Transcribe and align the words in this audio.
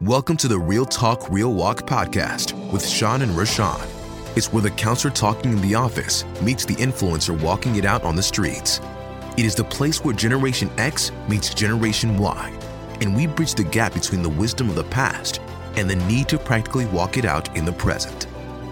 Welcome 0.00 0.36
to 0.36 0.46
the 0.46 0.60
Real 0.60 0.86
Talk, 0.86 1.28
Real 1.28 1.52
Walk 1.52 1.78
podcast 1.78 2.54
with 2.70 2.86
Sean 2.86 3.20
and 3.20 3.32
Rashawn. 3.32 3.84
It's 4.36 4.52
where 4.52 4.62
the 4.62 4.70
counselor 4.70 5.12
talking 5.12 5.54
in 5.54 5.60
the 5.60 5.74
office 5.74 6.24
meets 6.40 6.64
the 6.64 6.76
influencer 6.76 7.36
walking 7.42 7.74
it 7.74 7.84
out 7.84 8.04
on 8.04 8.14
the 8.14 8.22
streets. 8.22 8.80
It 9.36 9.44
is 9.44 9.56
the 9.56 9.64
place 9.64 10.04
where 10.04 10.14
Generation 10.14 10.70
X 10.78 11.10
meets 11.28 11.52
Generation 11.52 12.16
Y, 12.16 12.56
and 13.00 13.16
we 13.16 13.26
bridge 13.26 13.56
the 13.56 13.64
gap 13.64 13.92
between 13.92 14.22
the 14.22 14.28
wisdom 14.28 14.68
of 14.68 14.76
the 14.76 14.84
past 14.84 15.40
and 15.74 15.90
the 15.90 15.96
need 15.96 16.28
to 16.28 16.38
practically 16.38 16.86
walk 16.86 17.16
it 17.16 17.24
out 17.24 17.56
in 17.56 17.64
the 17.64 17.72
present. 17.72 18.28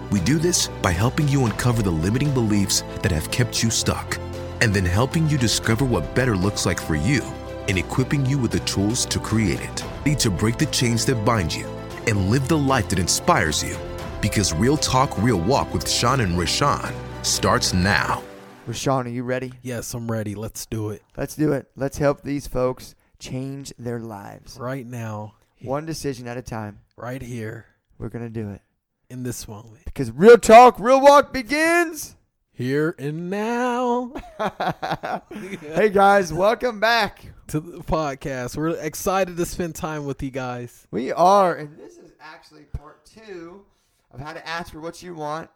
We 0.09 0.21
do 0.21 0.39
this 0.39 0.69
by 0.81 0.91
helping 0.91 1.27
you 1.27 1.43
uncover 1.43 1.81
the 1.81 1.91
limiting 1.91 2.33
beliefs 2.33 2.83
that 3.01 3.11
have 3.11 3.31
kept 3.31 3.61
you 3.61 3.69
stuck, 3.69 4.17
and 4.61 4.73
then 4.73 4.85
helping 4.85 5.27
you 5.27 5.37
discover 5.37 5.83
what 5.83 6.15
better 6.15 6.37
looks 6.37 6.65
like 6.65 6.79
for 6.79 6.95
you 6.95 7.21
and 7.67 7.77
equipping 7.77 8.25
you 8.25 8.37
with 8.37 8.51
the 8.51 8.61
tools 8.61 9.05
to 9.07 9.19
create 9.19 9.59
it. 9.59 9.83
Need 10.07 10.19
to 10.19 10.29
break 10.31 10.57
the 10.57 10.67
chains 10.67 11.05
that 11.07 11.25
bind 11.25 11.53
you 11.53 11.65
and 12.07 12.29
live 12.29 12.47
the 12.47 12.57
life 12.57 12.87
that 12.87 12.97
inspires 12.97 13.61
you. 13.61 13.75
Because 14.21 14.53
Real 14.53 14.77
Talk, 14.77 15.17
Real 15.17 15.37
Walk 15.41 15.73
with 15.73 15.89
Sean 15.89 16.21
and 16.21 16.37
Rashawn 16.37 16.93
starts 17.25 17.73
now. 17.73 18.23
Rashawn, 18.69 19.03
are 19.07 19.09
you 19.09 19.23
ready? 19.23 19.51
Yes, 19.63 19.93
I'm 19.93 20.09
ready. 20.09 20.33
Let's 20.33 20.65
do 20.65 20.91
it 20.91 21.01
Let's 21.17 21.35
do 21.35 21.51
it. 21.51 21.67
Let's 21.75 21.97
help 21.97 22.21
these 22.21 22.47
folks 22.47 22.95
change 23.19 23.73
their 23.77 23.99
lives. 23.99 24.57
right 24.57 24.85
now, 24.87 25.33
One 25.61 25.85
decision 25.85 26.25
at 26.29 26.37
a 26.37 26.41
time. 26.41 26.79
right 26.95 27.21
here, 27.21 27.65
We're 27.97 28.07
going 28.07 28.23
to 28.23 28.29
do 28.29 28.51
it. 28.51 28.61
in 29.09 29.23
this 29.23 29.45
moment. 29.45 29.83
Because 29.83 30.09
real 30.11 30.37
talk, 30.37 30.79
real 30.79 31.01
walk 31.01 31.33
begins. 31.33 32.15
Here 32.57 32.95
and 32.97 33.29
now 33.29 34.13
hey 35.61 35.89
guys, 35.89 36.33
welcome 36.33 36.79
back. 36.79 37.23
to 37.49 37.59
the 37.59 37.83
podcast. 37.83 38.57
We're 38.57 38.69
excited 38.69 39.37
to 39.37 39.45
spend 39.45 39.75
time 39.75 40.07
with 40.07 40.23
you 40.23 40.31
guys. 40.31 40.87
We 40.89 41.11
are, 41.11 41.53
and 41.53 41.77
this 41.77 41.99
is 41.99 42.13
actually 42.19 42.63
part 42.63 43.05
two 43.05 43.63
of 44.09 44.19
how 44.21 44.33
to 44.33 44.47
ask 44.47 44.73
for 44.73 44.79
what 44.79 45.03
you 45.03 45.13
want 45.13 45.51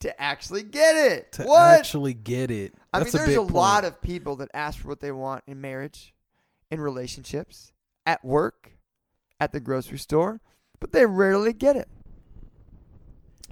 to 0.00 0.18
actually 0.18 0.62
get 0.62 0.96
it. 0.96 1.32
To 1.32 1.42
what? 1.42 1.78
actually 1.78 2.14
get 2.14 2.50
it. 2.50 2.72
I 2.90 3.00
mean, 3.00 3.04
That's 3.04 3.14
a 3.16 3.18
there's 3.18 3.36
a, 3.36 3.40
point. 3.42 3.52
lot 3.52 3.84
of 3.84 4.00
people 4.00 4.36
that 4.36 4.48
ask 4.54 4.78
for 4.78 4.88
what 4.88 5.00
they 5.00 5.12
want 5.12 5.44
in 5.46 5.60
marriage, 5.60 6.14
in 6.70 6.80
relationships, 6.80 7.74
at 8.06 8.24
work, 8.24 8.70
at 9.38 9.52
the 9.52 9.60
grocery 9.60 9.98
store, 9.98 10.40
but 10.80 10.92
they 10.92 11.04
rarely 11.04 11.52
get 11.52 11.76
it. 11.76 11.90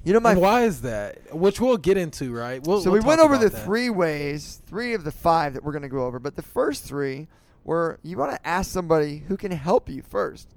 You 0.05 0.13
know, 0.13 0.21
my 0.21 0.33
And 0.33 0.41
why 0.41 0.65
is 0.65 0.83
that? 0.83 1.35
Which 1.35 1.61
we'll 1.61 1.79
get 1.79 1.97
into, 1.97 2.33
right? 2.35 2.63
We'll, 2.63 2.83
so 2.83 2.91
we'll 2.91 3.01
we 3.01 3.07
went 3.07 3.21
over 3.21 3.39
the 3.39 3.49
that. 3.49 3.65
three 3.65 3.89
ways, 3.89 4.61
three 4.67 4.93
of 4.93 5.03
the 5.03 5.11
five 5.11 5.55
that 5.55 5.65
we're 5.65 5.73
going 5.73 5.83
to 5.83 5.89
go 5.89 6.05
over. 6.05 6.19
But 6.19 6.37
the 6.37 6.43
first 6.43 6.85
three 6.85 7.27
were 7.65 7.99
you 8.03 8.19
want 8.19 8.33
to 8.33 8.47
ask 8.47 8.71
somebody 8.71 9.25
who 9.29 9.37
can 9.37 9.51
help 9.51 9.89
you 9.89 10.03
first. 10.03 10.49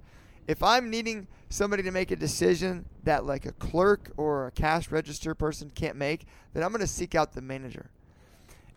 If 0.48 0.62
I'm 0.62 0.90
needing 0.90 1.28
somebody 1.50 1.84
to 1.84 1.92
make 1.92 2.12
a 2.12 2.16
decision 2.16 2.86
that 3.04 3.26
like 3.26 3.46
a 3.46 3.54
clerk 3.54 4.12
or 4.18 4.48
a 4.48 4.52
cash 4.52 4.92
register 4.92 5.34
person 5.34 5.70
can't 5.70 5.96
make, 5.96 6.26
then 6.54 6.64
I'm 6.64 6.70
going 6.70 6.82
to 6.82 6.88
seek 6.88 7.16
out 7.16 7.34
the 7.34 7.42
manager. 7.42 7.90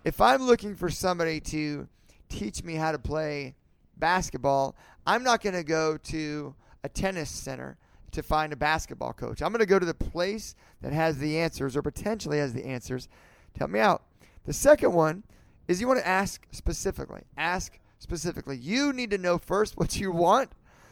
If 0.05 0.21
I'm 0.21 0.43
looking 0.43 0.77
for 0.77 0.89
somebody 0.89 1.41
to 1.41 1.89
teach 2.29 2.63
me 2.63 2.75
how 2.75 2.93
to 2.93 2.99
play 2.99 3.55
basketball, 3.97 4.77
I'm 5.07 5.23
not 5.25 5.43
going 5.43 5.55
to 5.55 5.65
go 5.65 5.97
to 5.97 6.55
a 6.85 6.89
tennis 6.89 7.29
center 7.29 7.77
to 8.13 8.23
find 8.23 8.53
a 8.53 8.57
basketball 8.57 9.13
coach. 9.13 9.43
I'm 9.43 9.53
going 9.53 9.61
to 9.61 9.67
go 9.67 9.79
to 9.79 9.87
the 9.87 9.95
place 9.95 10.55
that 10.83 10.93
has 10.93 11.19
the 11.19 11.39
answers 11.39 11.77
or 11.77 11.83
potentially 11.83 12.39
has 12.39 12.53
the 12.53 12.65
answers 12.65 13.09
to 13.55 13.59
help 13.61 13.71
me 13.71 13.81
out. 13.81 14.03
The 14.45 14.53
second 14.53 14.93
one 14.93 15.25
is 15.69 15.81
you 15.81 15.89
want 15.89 16.01
to 16.01 16.09
ask 16.09 16.47
specifically. 16.51 17.23
Ask 17.37 17.79
specifically. 17.99 18.57
You 18.57 18.93
need 18.93 19.11
to 19.11 19.19
know 19.19 19.39
first 19.39 19.77
what 19.77 19.99
you 19.99 20.11
want 20.11 20.51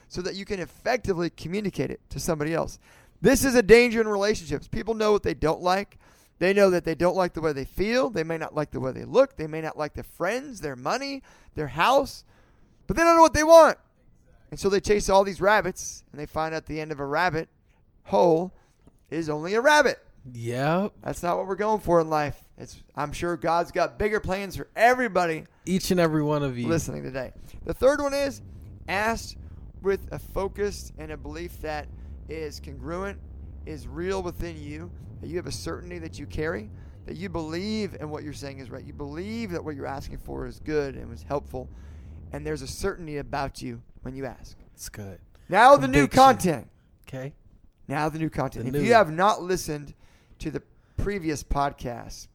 so 0.09 0.23
that 0.23 0.35
you 0.35 0.45
can 0.45 0.61
effectively 0.61 1.31
communicate 1.31 1.91
it 1.91 2.01
to 2.11 2.21
somebody 2.21 2.55
else. 2.55 2.79
This 3.21 3.45
is 3.45 3.55
a 3.55 3.63
danger 3.63 4.01
in 4.01 4.09
relationships. 4.09 4.69
People 4.69 4.95
know 4.95 5.13
what 5.13 5.23
they 5.23 5.35
don't 5.35 5.61
like. 5.61 5.99
They 6.39 6.53
know 6.53 6.71
that 6.71 6.85
they 6.85 6.95
don't 6.95 7.17
like 7.17 7.35
the 7.35 7.41
way 7.41 7.53
they 7.53 7.65
feel. 7.65 8.11
They 8.11 8.23
may 8.23 8.39
not 8.39 8.55
like 8.55 8.71
the 8.71 8.81
way 8.81 8.93
they 8.93 9.05
look. 9.05 9.37
They 9.37 9.49
may 9.49 9.61
not 9.61 9.77
like 9.77 9.95
their 9.95 10.05
friends, 10.05 10.61
their 10.61 10.77
money, 10.77 11.23
their 11.57 11.67
house, 11.69 12.25
but 12.87 12.97
they 12.97 13.03
don't 13.03 13.17
know 13.17 13.23
what 13.23 13.35
they 13.35 13.45
want. 13.45 13.77
And 14.51 14.59
so 14.59 14.69
they 14.69 14.81
chase 14.81 15.09
all 15.09 15.25
these 15.25 15.41
rabbits, 15.41 16.05
and 16.11 16.21
they 16.21 16.27
find 16.27 16.55
out 16.55 16.67
the 16.67 16.81
end 16.81 16.93
of 16.93 17.01
a 17.01 17.05
rabbit 17.05 17.49
hole 18.05 18.53
is 19.11 19.29
only 19.29 19.55
a 19.55 19.61
rabbit. 19.61 19.99
Yep. 20.33 20.93
That's 21.03 21.23
not 21.23 21.37
what 21.37 21.47
we're 21.47 21.57
going 21.57 21.81
for 21.81 22.01
in 22.01 22.11
life. 22.11 22.39
It's 22.59 22.83
I'm 22.97 23.13
sure 23.13 23.37
God's 23.37 23.71
got 23.71 23.99
bigger 23.99 24.21
plans 24.21 24.57
for 24.57 24.69
everybody 24.75 25.45
Each 25.65 25.91
and 25.91 26.01
every 26.01 26.23
one 26.23 26.43
of 26.43 26.59
you. 26.59 26.67
listening 26.69 27.03
today. 27.03 27.33
The 27.65 27.75
third 27.75 28.01
one 28.01 28.15
is 28.15 28.43
asked 28.89 29.37
with 29.83 30.09
a 30.11 30.19
focus 30.19 30.93
and 30.99 31.13
a 31.13 31.17
belief 31.17 31.61
that 31.61 31.87
is 32.29 32.61
congruent, 32.61 33.19
is 33.65 33.87
real 33.87 34.23
within 34.23 34.61
you, 34.61 34.91
that 35.21 35.29
you 35.29 35.37
have 35.37 35.47
a 35.47 35.53
certainty 35.53 35.99
that 35.99 36.19
you 36.19 36.27
carry, 36.27 36.71
that 37.07 37.17
you 37.17 37.29
believe 37.29 37.97
in 38.01 38.11
what 38.11 38.25
you're 38.25 38.33
saying 38.33 38.59
is 38.59 38.71
right. 38.71 38.85
You 38.85 38.93
believe 38.93 39.51
that 39.53 39.65
what 39.65 39.77
you're 39.77 39.87
asking 39.87 40.19
for 40.19 40.47
is 40.47 40.59
good 40.61 40.97
and 40.97 41.09
was 41.09 41.23
helpful, 41.23 41.69
and 42.33 42.45
there's 42.45 42.63
a 42.63 42.67
certainty 42.67 43.19
about 43.19 43.63
you 43.63 43.81
when 44.03 44.15
you 44.15 44.27
ask. 44.27 44.57
It's 44.75 44.89
good. 44.89 45.19
Now 45.49 45.77
the 45.77 45.89
new 45.89 46.07
content. 46.07 46.69
Okay. 47.07 47.33
Now 47.87 48.09
the 48.09 48.19
new 48.19 48.31
content. 48.31 48.65
The 48.65 48.69
if 48.69 48.75
new. 48.75 48.89
you 48.89 48.95
have 48.95 49.11
not 49.11 49.43
listened 49.43 49.95
to 50.41 50.51
the 50.51 50.63
previous 50.97 51.43
podcast, 51.43 52.29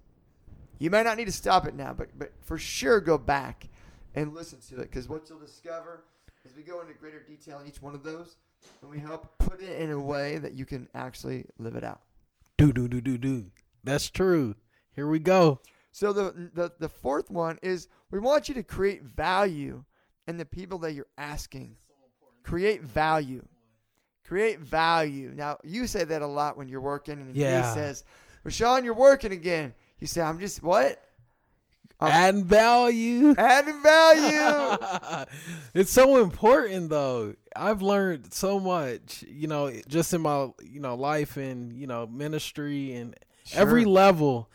you 0.79 0.89
may 0.89 1.03
not 1.03 1.17
need 1.17 1.25
to 1.25 1.31
stop 1.31 1.67
it 1.67 1.75
now, 1.75 1.93
but 1.93 2.09
but 2.17 2.31
for 2.41 2.57
sure 2.57 2.99
go 2.99 3.17
back 3.17 3.67
and 4.15 4.33
listen 4.33 4.59
to 4.69 4.75
it 4.81 4.89
because 4.89 5.07
what 5.07 5.29
you'll 5.29 5.39
discover 5.39 6.03
is 6.45 6.55
we 6.55 6.63
go 6.63 6.81
into 6.81 6.93
greater 6.93 7.19
detail 7.19 7.59
in 7.59 7.67
each 7.67 7.81
one 7.81 7.95
of 7.95 8.03
those, 8.03 8.35
and 8.81 8.91
we 8.91 8.99
help 8.99 9.37
put 9.37 9.61
it 9.61 9.79
in 9.79 9.91
a 9.91 9.99
way 9.99 10.37
that 10.37 10.53
you 10.53 10.65
can 10.65 10.87
actually 10.93 11.45
live 11.57 11.75
it 11.75 11.83
out. 11.83 12.01
Do 12.57 12.73
do 12.73 12.87
do 12.87 13.01
do 13.01 13.17
do. 13.17 13.45
That's 13.83 14.09
true. 14.09 14.55
Here 14.95 15.07
we 15.07 15.19
go. 15.19 15.59
So 15.91 16.11
the 16.11 16.49
the 16.53 16.71
the 16.79 16.89
fourth 16.89 17.29
one 17.29 17.59
is 17.61 17.87
we 18.11 18.19
want 18.19 18.49
you 18.49 18.55
to 18.55 18.63
create 18.63 19.03
value 19.03 19.83
in 20.27 20.37
the 20.37 20.45
people 20.45 20.79
that 20.79 20.93
you're 20.93 21.07
asking. 21.17 21.75
Create 22.43 22.81
value. 22.81 23.43
Create 24.27 24.59
value. 24.59 25.31
Now 25.35 25.57
you 25.63 25.87
say 25.87 26.03
that 26.03 26.21
a 26.21 26.27
lot 26.27 26.57
when 26.57 26.67
you're 26.67 26.81
working, 26.81 27.19
and 27.19 27.35
Yeah. 27.35 27.67
he 27.69 27.73
says, 27.73 28.03
"Rashawn, 28.45 28.83
you're 28.83 28.93
working 28.93 29.31
again." 29.31 29.73
You 29.99 30.07
say, 30.07 30.21
"I'm 30.21 30.39
just 30.39 30.61
what? 30.63 30.99
I'm 31.99 32.11
Adding 32.11 32.43
value. 32.45 33.35
adding 33.37 33.81
value." 33.81 34.77
it's 35.73 35.91
so 35.91 36.21
important 36.21 36.89
though. 36.89 37.35
I've 37.55 37.81
learned 37.81 38.33
so 38.33 38.59
much, 38.59 39.23
you 39.27 39.47
know, 39.47 39.71
just 39.87 40.13
in 40.13 40.21
my, 40.21 40.49
you 40.63 40.79
know, 40.79 40.95
life 40.95 41.37
and, 41.37 41.71
you 41.73 41.85
know, 41.87 42.07
ministry 42.07 42.93
and 42.93 43.15
every 43.53 43.85
level 43.85 44.49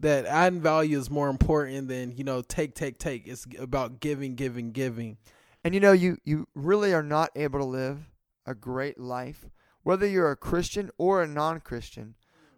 that 0.00 0.26
adding 0.26 0.60
value 0.60 0.98
is 0.98 1.10
more 1.10 1.28
important 1.28 1.88
than, 1.88 2.12
you 2.12 2.24
know, 2.24 2.42
take 2.42 2.74
take 2.74 2.98
take. 2.98 3.26
It's 3.26 3.46
about 3.58 4.00
giving 4.00 4.34
giving 4.34 4.72
giving. 4.72 5.18
And 5.64 5.74
you 5.74 5.80
know, 5.80 5.92
you 5.92 6.18
you 6.24 6.46
really 6.54 6.92
are 6.94 7.02
not 7.02 7.30
able 7.34 7.58
to 7.58 7.64
live 7.64 8.10
a 8.46 8.54
great 8.54 8.98
life, 8.98 9.48
whether 9.82 10.06
you're 10.06 10.30
a 10.30 10.36
Christian 10.36 10.90
or 10.98 11.22
a 11.22 11.26
non-Christian, 11.26 12.14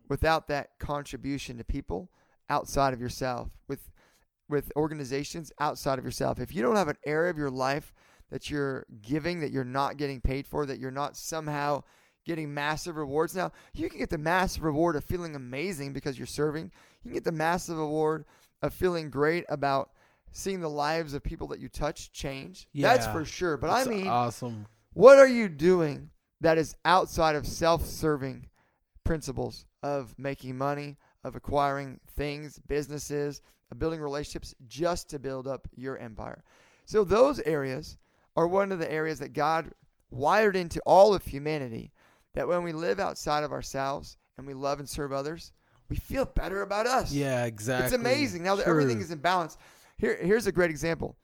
without 0.09 0.49
that 0.49 0.79
contribution 0.79 1.59
to 1.59 1.65
people 1.65 2.11
outside 2.49 2.93
of 2.93 3.01
yourself, 3.01 3.49
with 3.69 3.91
with 4.49 4.73
organizations 4.77 5.53
outside 5.61 5.99
of 5.99 6.05
yourself. 6.05 6.41
If 6.41 6.55
you 6.55 6.63
don't 6.63 6.77
have 6.77 6.89
an 6.89 6.99
area 7.07 7.31
of 7.31 7.39
your 7.39 7.51
life 7.51 7.95
that 8.31 8.51
you're 8.51 8.87
giving, 9.01 9.41
that 9.41 9.53
you're 9.53 9.65
not 9.65 9.97
getting 9.97 10.21
paid 10.21 10.47
for, 10.47 10.67
that 10.67 10.79
you're 10.79 10.91
not 10.91 11.17
somehow 11.17 11.85
getting 12.27 12.53
massive 12.53 12.97
rewards. 12.97 13.35
Now, 13.35 13.53
you 13.75 13.89
can 13.89 13.99
get 13.99 14.11
the 14.11 14.19
massive 14.19 14.63
reward 14.63 14.97
of 14.97 15.05
feeling 15.05 15.35
amazing 15.35 15.93
because 15.93 16.19
you're 16.19 16.27
serving. 16.27 16.71
You 17.03 17.11
can 17.11 17.15
get 17.15 17.25
the 17.25 17.33
massive 17.33 17.79
award 17.79 18.25
of 18.63 18.75
feeling 18.75 19.11
great 19.11 19.45
about 19.49 19.91
seeing 20.33 20.61
the 20.61 20.71
lives 20.71 21.15
of 21.15 21.23
people 21.23 21.49
that 21.49 21.61
you 21.61 21.69
touch 21.69 22.13
change. 22.13 22.69
That's 22.75 23.07
for 23.07 23.25
sure. 23.25 23.57
But 23.57 23.71
I 23.71 23.85
mean, 23.85 24.07
awesome. 24.07 24.67
what 24.93 25.19
are 25.19 25.29
you 25.29 25.49
doing 25.49 26.11
that 26.41 26.59
is 26.59 26.77
outside 26.85 27.37
of 27.37 27.47
self 27.47 27.85
serving 27.87 28.47
principles 29.05 29.67
of 29.83 30.15
making 30.19 30.57
money, 30.57 30.97
of 31.25 31.37
acquiring 31.37 32.01
things, 32.17 32.59
businesses, 32.69 33.41
of 33.71 33.79
building 33.79 34.01
relationships 34.01 34.55
just 34.67 35.09
to 35.11 35.19
build 35.19 35.49
up 35.49 35.69
your 35.75 35.99
empire? 35.99 36.45
So, 36.85 37.05
those 37.05 37.41
areas 37.41 37.99
are 38.37 38.47
one 38.47 38.73
of 38.73 38.79
the 38.79 38.91
areas 38.91 39.19
that 39.21 39.33
God 39.33 39.73
wired 40.11 40.57
into 40.57 40.81
all 40.85 41.15
of 41.15 41.25
humanity 41.25 41.93
that 42.35 42.49
when 42.49 42.63
we 42.63 42.73
live 42.73 43.01
outside 43.01 43.45
of 43.45 43.53
ourselves 43.53 44.17
and 44.37 44.47
we 44.47 44.55
love 44.55 44.79
and 44.79 44.89
serve 44.89 45.13
others, 45.13 45.53
we 45.91 45.97
feel 45.97 46.25
better 46.25 46.63
about 46.63 46.87
us. 46.87 47.13
Yeah, 47.13 47.45
exactly. 47.45 47.87
It's 47.87 47.95
amazing 47.95 48.45
now 48.45 48.55
that 48.57 48.65
True. 48.65 48.73
everything 48.73 49.01
is 49.01 49.11
in 49.11 49.19
balance. 49.19 49.59
Here, 49.99 50.17
here's 50.23 50.47
a 50.47 50.53
great 50.53 50.71
example. 50.71 51.17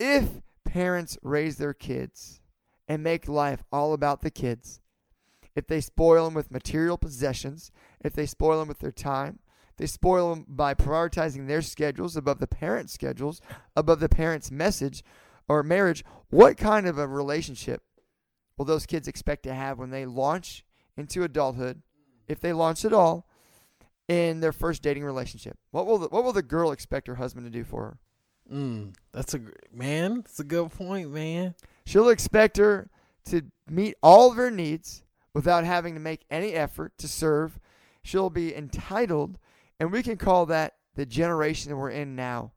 If 0.00 0.40
parents 0.64 1.18
raise 1.22 1.58
their 1.58 1.74
kids 1.74 2.40
and 2.88 3.02
make 3.02 3.28
life 3.28 3.62
all 3.70 3.92
about 3.92 4.22
the 4.22 4.30
kids, 4.30 4.80
if 5.54 5.66
they 5.66 5.80
spoil 5.80 6.24
them 6.24 6.34
with 6.34 6.50
material 6.50 6.96
possessions, 6.98 7.70
if 8.00 8.14
they 8.14 8.26
spoil 8.26 8.58
them 8.58 8.68
with 8.68 8.78
their 8.78 8.90
time, 8.90 9.38
they 9.76 9.86
spoil 9.86 10.34
them 10.34 10.46
by 10.48 10.74
prioritizing 10.74 11.46
their 11.46 11.62
schedules 11.62 12.16
above 12.16 12.40
the 12.40 12.46
parents' 12.46 12.92
schedules, 12.92 13.40
above 13.76 14.00
the 14.00 14.08
parents' 14.08 14.50
message 14.50 15.04
or 15.48 15.62
marriage, 15.62 16.04
what 16.30 16.56
kind 16.56 16.86
of 16.86 16.98
a 16.98 17.06
relationship 17.06 17.82
will 18.56 18.62
will 18.62 18.66
those 18.66 18.86
kids 18.86 19.08
expect 19.08 19.42
to 19.42 19.54
have 19.54 19.78
when 19.78 19.90
they 19.90 20.06
launch 20.06 20.64
into 20.96 21.24
adulthood, 21.24 21.82
if 22.28 22.38
they 22.38 22.52
launch 22.52 22.84
at 22.84 22.92
all, 22.92 23.26
in 24.12 24.40
their 24.40 24.52
first 24.52 24.82
dating 24.82 25.04
relationship? 25.04 25.56
What 25.70 25.86
will 25.86 25.98
the, 25.98 26.08
what 26.08 26.24
will 26.24 26.32
the 26.32 26.42
girl 26.42 26.72
expect 26.72 27.06
her 27.06 27.16
husband 27.16 27.46
to 27.46 27.50
do 27.50 27.64
for 27.64 27.82
her? 27.82 27.98
Mm, 28.52 28.94
that's 29.12 29.34
a 29.34 29.40
man. 29.72 30.22
That's 30.22 30.40
a 30.40 30.44
good 30.44 30.70
point, 30.70 31.10
man. 31.10 31.54
She'll 31.86 32.08
expect 32.08 32.56
her 32.58 32.90
to 33.26 33.42
meet 33.68 33.94
all 34.02 34.30
of 34.30 34.36
her 34.36 34.50
needs 34.50 35.04
without 35.34 35.64
having 35.64 35.94
to 35.94 36.00
make 36.00 36.24
any 36.30 36.52
effort 36.52 36.92
to 36.98 37.08
serve. 37.08 37.58
She'll 38.02 38.30
be 38.30 38.54
entitled, 38.54 39.38
and 39.80 39.92
we 39.92 40.02
can 40.02 40.16
call 40.16 40.46
that 40.46 40.74
the 40.94 41.06
generation 41.06 41.76
we're 41.76 41.90
in 41.90 42.14
now. 42.14 42.52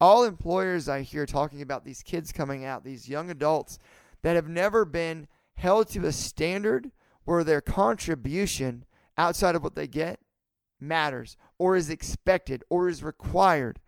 All 0.00 0.24
employers 0.24 0.88
I 0.88 1.02
hear 1.02 1.26
talking 1.26 1.62
about 1.62 1.84
these 1.84 2.02
kids 2.02 2.32
coming 2.32 2.64
out, 2.64 2.84
these 2.84 3.08
young 3.08 3.30
adults 3.30 3.78
that 4.22 4.34
have 4.34 4.48
never 4.48 4.84
been 4.84 5.28
held 5.56 5.88
to 5.90 6.06
a 6.06 6.12
standard 6.12 6.90
where 7.24 7.44
their 7.44 7.60
contribution 7.60 8.84
outside 9.16 9.54
of 9.54 9.62
what 9.62 9.76
they 9.76 9.86
get 9.86 10.18
matters 10.86 11.36
or 11.58 11.76
is 11.76 11.90
expected 11.90 12.62
or 12.68 12.88
is 12.88 13.02
required. 13.02 13.80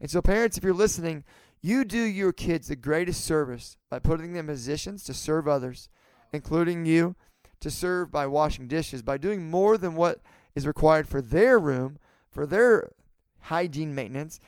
And 0.00 0.10
so, 0.10 0.22
parents, 0.22 0.56
if 0.56 0.64
you're 0.64 0.74
listening, 0.74 1.24
you 1.60 1.84
do 1.84 2.00
your 2.00 2.32
kids 2.32 2.68
the 2.68 2.76
greatest 2.76 3.24
service 3.24 3.76
by 3.90 3.98
putting 3.98 4.32
them 4.32 4.48
in 4.48 4.54
positions 4.54 5.04
to 5.04 5.14
serve 5.14 5.48
others, 5.48 5.88
including 6.32 6.86
you, 6.86 7.16
to 7.60 7.70
serve 7.70 8.12
by 8.12 8.26
washing 8.26 8.68
dishes, 8.68 9.02
by 9.02 9.18
doing 9.18 9.50
more 9.50 9.76
than 9.76 9.94
what 9.94 10.20
is 10.54 10.66
required 10.66 11.08
for 11.08 11.20
their 11.20 11.58
room, 11.58 11.98
for 12.30 12.46
their 12.46 12.92
hygiene 13.40 13.94
maintenance, 13.94 14.38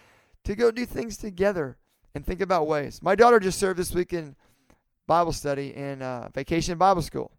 to 0.45 0.55
go 0.55 0.71
do 0.71 0.87
things 0.87 1.17
together 1.17 1.77
and 2.15 2.25
think 2.25 2.41
about 2.41 2.67
ways. 2.67 3.01
My 3.03 3.15
daughter 3.15 3.41
just 3.41 3.59
served 3.59 3.79
this 3.79 3.95
week 3.95 4.13
in 4.13 4.37
Bible 5.07 5.33
study 5.33 5.75
in 5.75 6.03
uh, 6.03 6.29
vacation 6.33 6.79
Bible 6.79 7.03
school. 7.03 7.33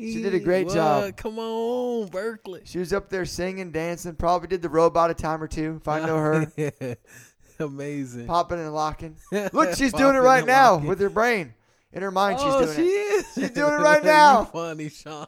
She 0.00 0.22
did 0.22 0.34
a 0.34 0.38
great 0.40 0.66
What? 0.66 0.74
job. 0.74 1.16
Come 1.16 1.38
on, 1.38 2.08
Berkeley. 2.08 2.62
She 2.64 2.78
was 2.78 2.92
up 2.92 3.08
there 3.08 3.24
singing, 3.24 3.72
dancing, 3.72 4.14
probably 4.14 4.46
did 4.48 4.62
the 4.62 4.68
robot 4.68 5.10
a 5.10 5.14
time 5.14 5.42
or 5.42 5.48
two, 5.48 5.78
if 5.80 5.88
I 5.88 6.00
know 6.06 6.16
her. 6.18 6.96
Amazing. 7.60 8.26
popping 8.26 8.60
and 8.60 8.72
locking. 8.72 9.16
Look, 9.52 9.74
she's 9.76 9.92
doing 9.92 10.14
it 10.14 10.20
right 10.20 10.46
now 10.46 10.76
with 10.78 11.00
her 11.00 11.10
brain. 11.10 11.54
In 11.92 12.02
her 12.02 12.10
mind, 12.12 12.36
oh, 12.38 12.60
she's 12.66 12.76
she 12.76 12.82
doing 12.82 12.94
is. 13.18 13.26
She's 13.34 13.50
doing 13.50 13.72
it 13.72 13.78
right 13.78 14.04
now. 14.18 14.44
Funny, 14.44 14.88
Sean. 14.90 15.26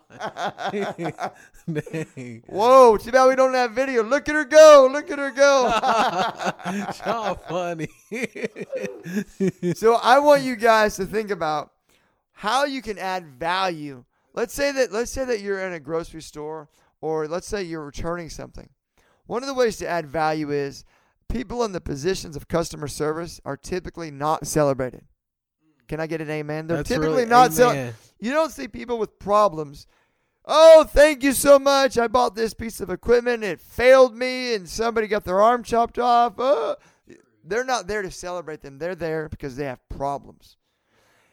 Whoa, 2.47 2.97
too 2.99 3.11
bad 3.11 3.27
we 3.29 3.35
don't 3.35 3.55
have 3.55 3.73
video. 3.73 4.03
Look 4.05 4.29
at 4.29 4.35
her 4.35 4.45
go. 4.45 4.89
Look 4.93 5.11
at 5.11 5.19
her 5.19 5.31
go. 5.31 5.73
Sean 6.93 7.37
funny. 7.49 7.89
so 9.75 9.95
I 10.03 10.19
want 10.21 10.43
you 10.43 10.55
guys 10.55 10.97
to 10.97 11.07
think 11.07 11.31
about 11.31 11.73
how 12.33 12.65
you 12.65 12.83
can 12.83 12.99
add 12.99 13.25
value. 13.27 14.05
Let's 14.33 14.55
say 14.55 14.73
that 14.73 14.93
let's 14.93 15.11
say 15.11 15.25
that 15.25 15.41
you're 15.41 15.61
in 15.67 15.73
a 15.73 15.81
grocery 15.81 16.23
store 16.23 16.69
or 17.01 17.27
let's 17.27 17.47
say 17.47 17.63
you're 17.63 17.85
returning 17.85 18.31
something. 18.31 18.69
One 19.27 19.43
of 19.43 19.47
the 19.47 19.55
ways 19.55 19.77
to 19.79 19.89
add 19.89 20.07
value 20.07 20.51
is 20.51 20.85
people 21.29 21.65
in 21.65 21.73
the 21.73 21.81
positions 21.81 22.37
of 22.37 22.49
customer 22.49 22.89
service 22.89 23.41
are 23.45 23.57
typically 23.57 24.11
not 24.11 24.47
celebrated. 24.47 25.05
Can 25.89 26.01
I 26.01 26.07
get 26.07 26.21
an 26.21 26.31
amen? 26.31 26.67
They're 26.67 26.79
That's 26.79 26.89
typically 26.89 27.09
really- 27.11 27.27
not 27.27 27.53
cel- 27.53 27.71
amen. 27.73 27.95
You 28.21 28.33
don't 28.33 28.53
see 28.53 28.69
people 28.69 28.99
with 28.99 29.19
problems. 29.19 29.87
Oh, 30.45 30.85
thank 30.85 31.23
you 31.23 31.33
so 31.33 31.59
much. 31.59 31.99
I 31.99 32.09
bought 32.09 32.35
this 32.35 32.55
piece 32.55 32.81
of 32.81 32.91
equipment. 32.91 33.45
It 33.45 33.61
failed 33.61 34.17
me, 34.17 34.55
and 34.55 34.69
somebody 34.69 35.07
got 35.07 35.25
their 35.25 35.41
arm 35.41 35.63
chopped 35.63 35.99
off. 35.99 36.35
Oh. 36.39 36.77
They're 37.45 37.65
not 37.65 37.87
there 37.87 38.03
to 38.03 38.11
celebrate 38.11 38.61
them. 38.63 38.79
They're 38.79 38.95
there 38.95 39.29
because 39.29 39.57
they 39.57 39.65
have 39.65 39.87
problems. 39.89 40.57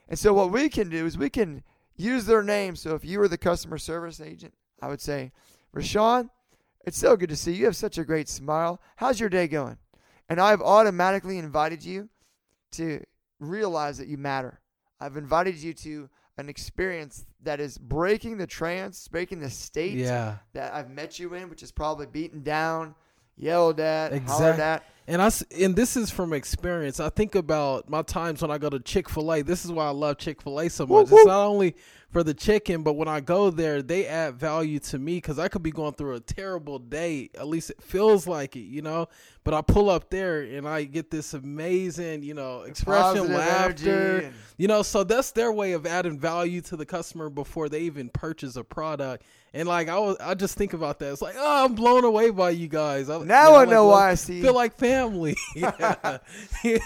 And 0.07 0.17
so, 0.17 0.33
what 0.33 0.51
we 0.51 0.69
can 0.69 0.89
do 0.89 1.05
is 1.05 1.17
we 1.17 1.29
can 1.29 1.63
use 1.97 2.25
their 2.25 2.43
name. 2.43 2.75
So, 2.75 2.95
if 2.95 3.03
you 3.03 3.19
were 3.19 3.27
the 3.27 3.37
customer 3.37 3.77
service 3.77 4.21
agent, 4.21 4.53
I 4.81 4.87
would 4.87 5.01
say, 5.01 5.31
Rashawn, 5.75 6.29
it's 6.85 6.97
so 6.97 7.17
good 7.17 7.29
to 7.29 7.35
see 7.35 7.51
you. 7.51 7.59
You 7.59 7.65
have 7.65 7.75
such 7.75 7.97
a 7.97 8.05
great 8.05 8.29
smile. 8.29 8.79
How's 8.95 9.19
your 9.19 9.29
day 9.29 9.47
going? 9.47 9.77
And 10.29 10.39
I've 10.39 10.61
automatically 10.61 11.37
invited 11.37 11.83
you 11.83 12.09
to 12.73 13.03
realize 13.39 13.97
that 13.97 14.07
you 14.07 14.17
matter. 14.17 14.59
I've 14.99 15.17
invited 15.17 15.55
you 15.57 15.73
to 15.73 16.09
an 16.37 16.49
experience 16.49 17.25
that 17.43 17.59
is 17.59 17.77
breaking 17.77 18.37
the 18.37 18.47
trance, 18.47 19.07
breaking 19.07 19.39
the 19.39 19.49
state 19.49 19.93
Yeah. 19.97 20.37
that 20.53 20.73
I've 20.73 20.89
met 20.89 21.17
you 21.19 21.33
in, 21.33 21.49
which 21.49 21.63
is 21.63 21.71
probably 21.71 22.05
beaten 22.05 22.43
down, 22.43 22.95
yelled 23.35 23.79
at, 23.79 24.11
hollered 24.27 24.59
at. 24.59 24.83
And 25.09 25.21
I 25.21 25.29
and 25.57 25.75
this 25.75 25.95
is 25.95 26.09
from 26.11 26.33
experience. 26.33 26.99
I 26.99 27.09
think 27.09 27.35
about 27.35 27.89
my 27.89 28.01
times 28.01 28.41
when 28.41 28.51
I 28.51 28.57
go 28.57 28.69
to 28.69 28.79
Chick 28.79 29.07
Fil 29.07 29.31
A. 29.33 29.41
This 29.41 29.63
is 29.63 29.71
why 29.71 29.85
I 29.85 29.91
love 29.91 30.17
Chick 30.17 30.41
Fil 30.41 30.59
A 30.59 30.69
so 30.69 30.83
Woo, 30.85 31.01
much. 31.01 31.09
woo. 31.11 31.17
It's 31.17 31.25
not 31.27 31.45
only 31.45 31.75
for 32.09 32.23
the 32.23 32.33
chicken, 32.33 32.83
but 32.83 32.93
when 32.93 33.07
I 33.09 33.19
go 33.19 33.49
there, 33.49 33.81
they 33.81 34.07
add 34.07 34.35
value 34.35 34.79
to 34.79 34.97
me 34.97 35.15
because 35.17 35.37
I 35.39 35.49
could 35.49 35.61
be 35.61 35.71
going 35.71 35.93
through 35.93 36.15
a 36.15 36.19
terrible 36.21 36.79
day. 36.79 37.29
At 37.35 37.47
least 37.47 37.69
it 37.69 37.81
feels 37.81 38.25
like 38.27 38.55
it, 38.55 38.61
you 38.61 38.81
know. 38.81 39.07
But 39.43 39.53
I 39.53 39.61
pull 39.61 39.89
up 39.89 40.09
there 40.09 40.41
and 40.41 40.67
I 40.67 40.83
get 40.85 41.09
this 41.11 41.33
amazing, 41.33 42.23
you 42.23 42.33
know, 42.33 42.61
expression, 42.63 43.33
laughter. 43.33 44.17
and- 44.19 44.33
You 44.57 44.67
know, 44.67 44.81
so 44.83 45.03
that's 45.03 45.31
their 45.31 45.51
way 45.51 45.73
of 45.73 45.85
adding 45.85 46.17
value 46.19 46.61
to 46.61 46.75
the 46.75 46.85
customer 46.85 47.29
before 47.29 47.69
they 47.69 47.81
even 47.81 48.09
purchase 48.09 48.55
a 48.55 48.63
product. 48.63 49.23
And 49.53 49.67
like 49.67 49.87
I 49.87 49.97
was, 49.97 50.17
I 50.19 50.33
just 50.33 50.55
think 50.57 50.73
about 50.73 50.99
that. 50.99 51.11
It's 51.13 51.21
like, 51.21 51.35
oh, 51.37 51.65
I'm 51.65 51.75
blown 51.75 52.03
away 52.03 52.29
by 52.31 52.49
you 52.51 52.67
guys. 52.67 53.09
I, 53.09 53.19
Now 53.19 53.51
you 53.51 53.55
I 53.55 53.65
know 53.65 53.87
why 53.87 54.11
I 54.11 54.15
see. 54.15 54.41
feel 54.41 54.53
like 54.53 54.75
family. 54.77 55.35
Yeah. 55.55 56.17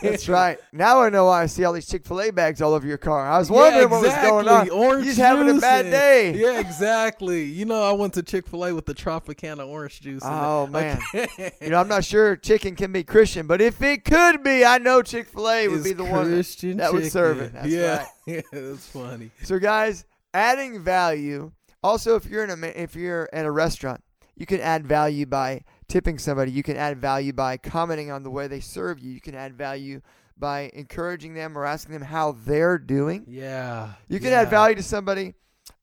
That's 0.01 0.29
right. 0.29 0.59
Now 0.71 1.01
I 1.01 1.09
know 1.09 1.25
why 1.25 1.43
I 1.43 1.45
see 1.47 1.63
all 1.63 1.73
these 1.73 1.87
Chick 1.87 2.05
Fil 2.05 2.21
A 2.21 2.31
bags 2.31 2.61
all 2.61 2.73
over 2.73 2.85
your 2.87 2.97
car. 2.97 3.27
I 3.29 3.39
was 3.39 3.49
wondering 3.49 3.89
what 3.89 4.01
was 4.03 4.13
going 4.15 4.47
on. 4.47 4.69
Orange 4.69 5.10
just 5.15 5.19
having 5.19 5.49
a 5.55 5.59
bad 5.59 5.83
day. 5.83 6.33
Yeah, 6.35 6.59
exactly. 6.59 7.43
You 7.43 7.65
know, 7.65 7.83
I 7.83 7.91
went 7.91 8.13
to 8.15 8.23
Chick 8.23 8.47
Fil 8.47 8.65
A 8.65 8.73
with 8.73 8.85
the 8.85 8.93
Tropicana 8.93 9.67
orange 9.67 10.01
juice. 10.01 10.21
Oh, 10.25 10.67
man. 10.67 10.99
can't- 11.11 11.53
You 11.61 11.69
know, 11.69 11.79
I'm 11.79 11.87
not 11.87 12.03
sure 12.03 12.35
chicken 12.35 12.75
can 12.75 12.91
be 12.91 13.03
Christian, 13.03 13.47
but 13.47 13.61
if 13.61 13.81
it 13.81 14.05
could 14.05 14.43
be, 14.43 14.65
I 14.65 14.77
know 14.77 15.01
Chick 15.01 15.27
Fil 15.27 15.49
A 15.49 15.67
would 15.67 15.83
be 15.83 15.93
the 15.93 16.03
one 16.03 16.29
that, 16.29 16.35
Christian 16.35 16.77
that 16.77 16.93
would 16.93 17.11
serve 17.11 17.39
it. 17.39 17.53
That's 17.53 17.67
yeah, 17.67 17.97
right. 17.97 18.07
yeah, 18.25 18.41
that's 18.51 18.87
funny. 18.87 19.31
So, 19.43 19.59
guys, 19.59 20.05
adding 20.33 20.83
value. 20.83 21.51
Also, 21.83 22.15
if 22.15 22.25
you're 22.25 22.43
in 22.43 22.51
a 22.51 22.67
if 22.67 22.95
you're 22.95 23.27
at 23.33 23.45
a 23.45 23.51
restaurant, 23.51 24.03
you 24.35 24.45
can 24.45 24.61
add 24.61 24.85
value 24.85 25.25
by 25.25 25.63
tipping 25.87 26.19
somebody. 26.19 26.51
You 26.51 26.63
can 26.63 26.77
add 26.77 26.99
value 26.99 27.33
by 27.33 27.57
commenting 27.57 28.11
on 28.11 28.23
the 28.23 28.29
way 28.29 28.47
they 28.47 28.59
serve 28.59 28.99
you. 28.99 29.11
You 29.11 29.21
can 29.21 29.35
add 29.35 29.55
value 29.55 30.01
by 30.41 30.69
encouraging 30.73 31.33
them 31.35 31.57
or 31.57 31.65
asking 31.65 31.93
them 31.93 32.01
how 32.01 32.33
they're 32.33 32.77
doing. 32.77 33.23
Yeah, 33.29 33.93
You 34.09 34.19
can 34.19 34.31
yeah. 34.31 34.41
add 34.41 34.49
value 34.49 34.75
to 34.75 34.83
somebody 34.83 35.35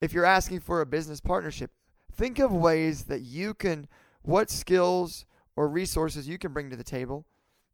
if 0.03 0.13
you're 0.13 0.27
asking 0.27 0.61
for 0.61 0.83
a 0.83 0.87
business 0.87 1.21
partnership. 1.21 1.71
Think 2.13 2.39
of 2.39 2.53
ways 2.53 3.05
that 3.05 3.23
you 3.23 3.55
can, 3.55 3.89
what 4.23 4.51
skills 4.51 5.25
or 5.57 5.69
resources 5.69 6.29
you 6.29 6.37
can 6.37 6.53
bring 6.53 6.69
to 6.69 6.77
the 6.77 6.85
table 6.85 7.25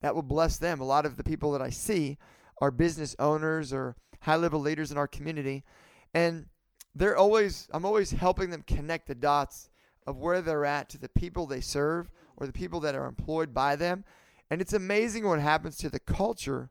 that 0.01 0.15
will 0.15 0.23
bless 0.23 0.59
them. 0.59 0.81
A 0.81 0.85
lot 0.85 1.07
of 1.07 1.17
the 1.17 1.25
people 1.25 1.51
that 1.53 1.63
I 1.63 1.71
see 1.71 2.19
are 2.61 2.71
business 2.71 3.17
owners 3.19 3.73
or 3.73 3.97
high 4.21 4.37
level 4.37 4.61
leaders 4.61 4.93
in 4.93 4.99
our 4.99 5.09
community. 5.09 5.65
And 6.13 6.47
they're 6.95 7.17
always, 7.17 7.69
I'm 7.73 7.85
always 7.85 8.11
helping 8.11 8.51
them 8.51 8.63
connect 8.67 9.09
the 9.09 9.15
dots 9.15 9.71
of 10.07 10.19
where 10.19 10.43
they're 10.43 10.67
at 10.67 10.91
to 10.91 10.99
the 10.99 11.09
people 11.09 11.47
they 11.47 11.63
serve 11.63 12.11
or 12.37 12.47
the 12.47 12.53
people 12.53 12.81
that 12.81 12.95
are 12.95 13.07
employed 13.07 13.55
by 13.55 13.77
them. 13.77 14.05
And 14.55 14.61
it's 14.61 14.73
amazing 14.73 15.27
what 15.27 15.41
happens 15.41 15.77
to 15.79 15.91
the 15.91 15.99
culture 15.99 16.71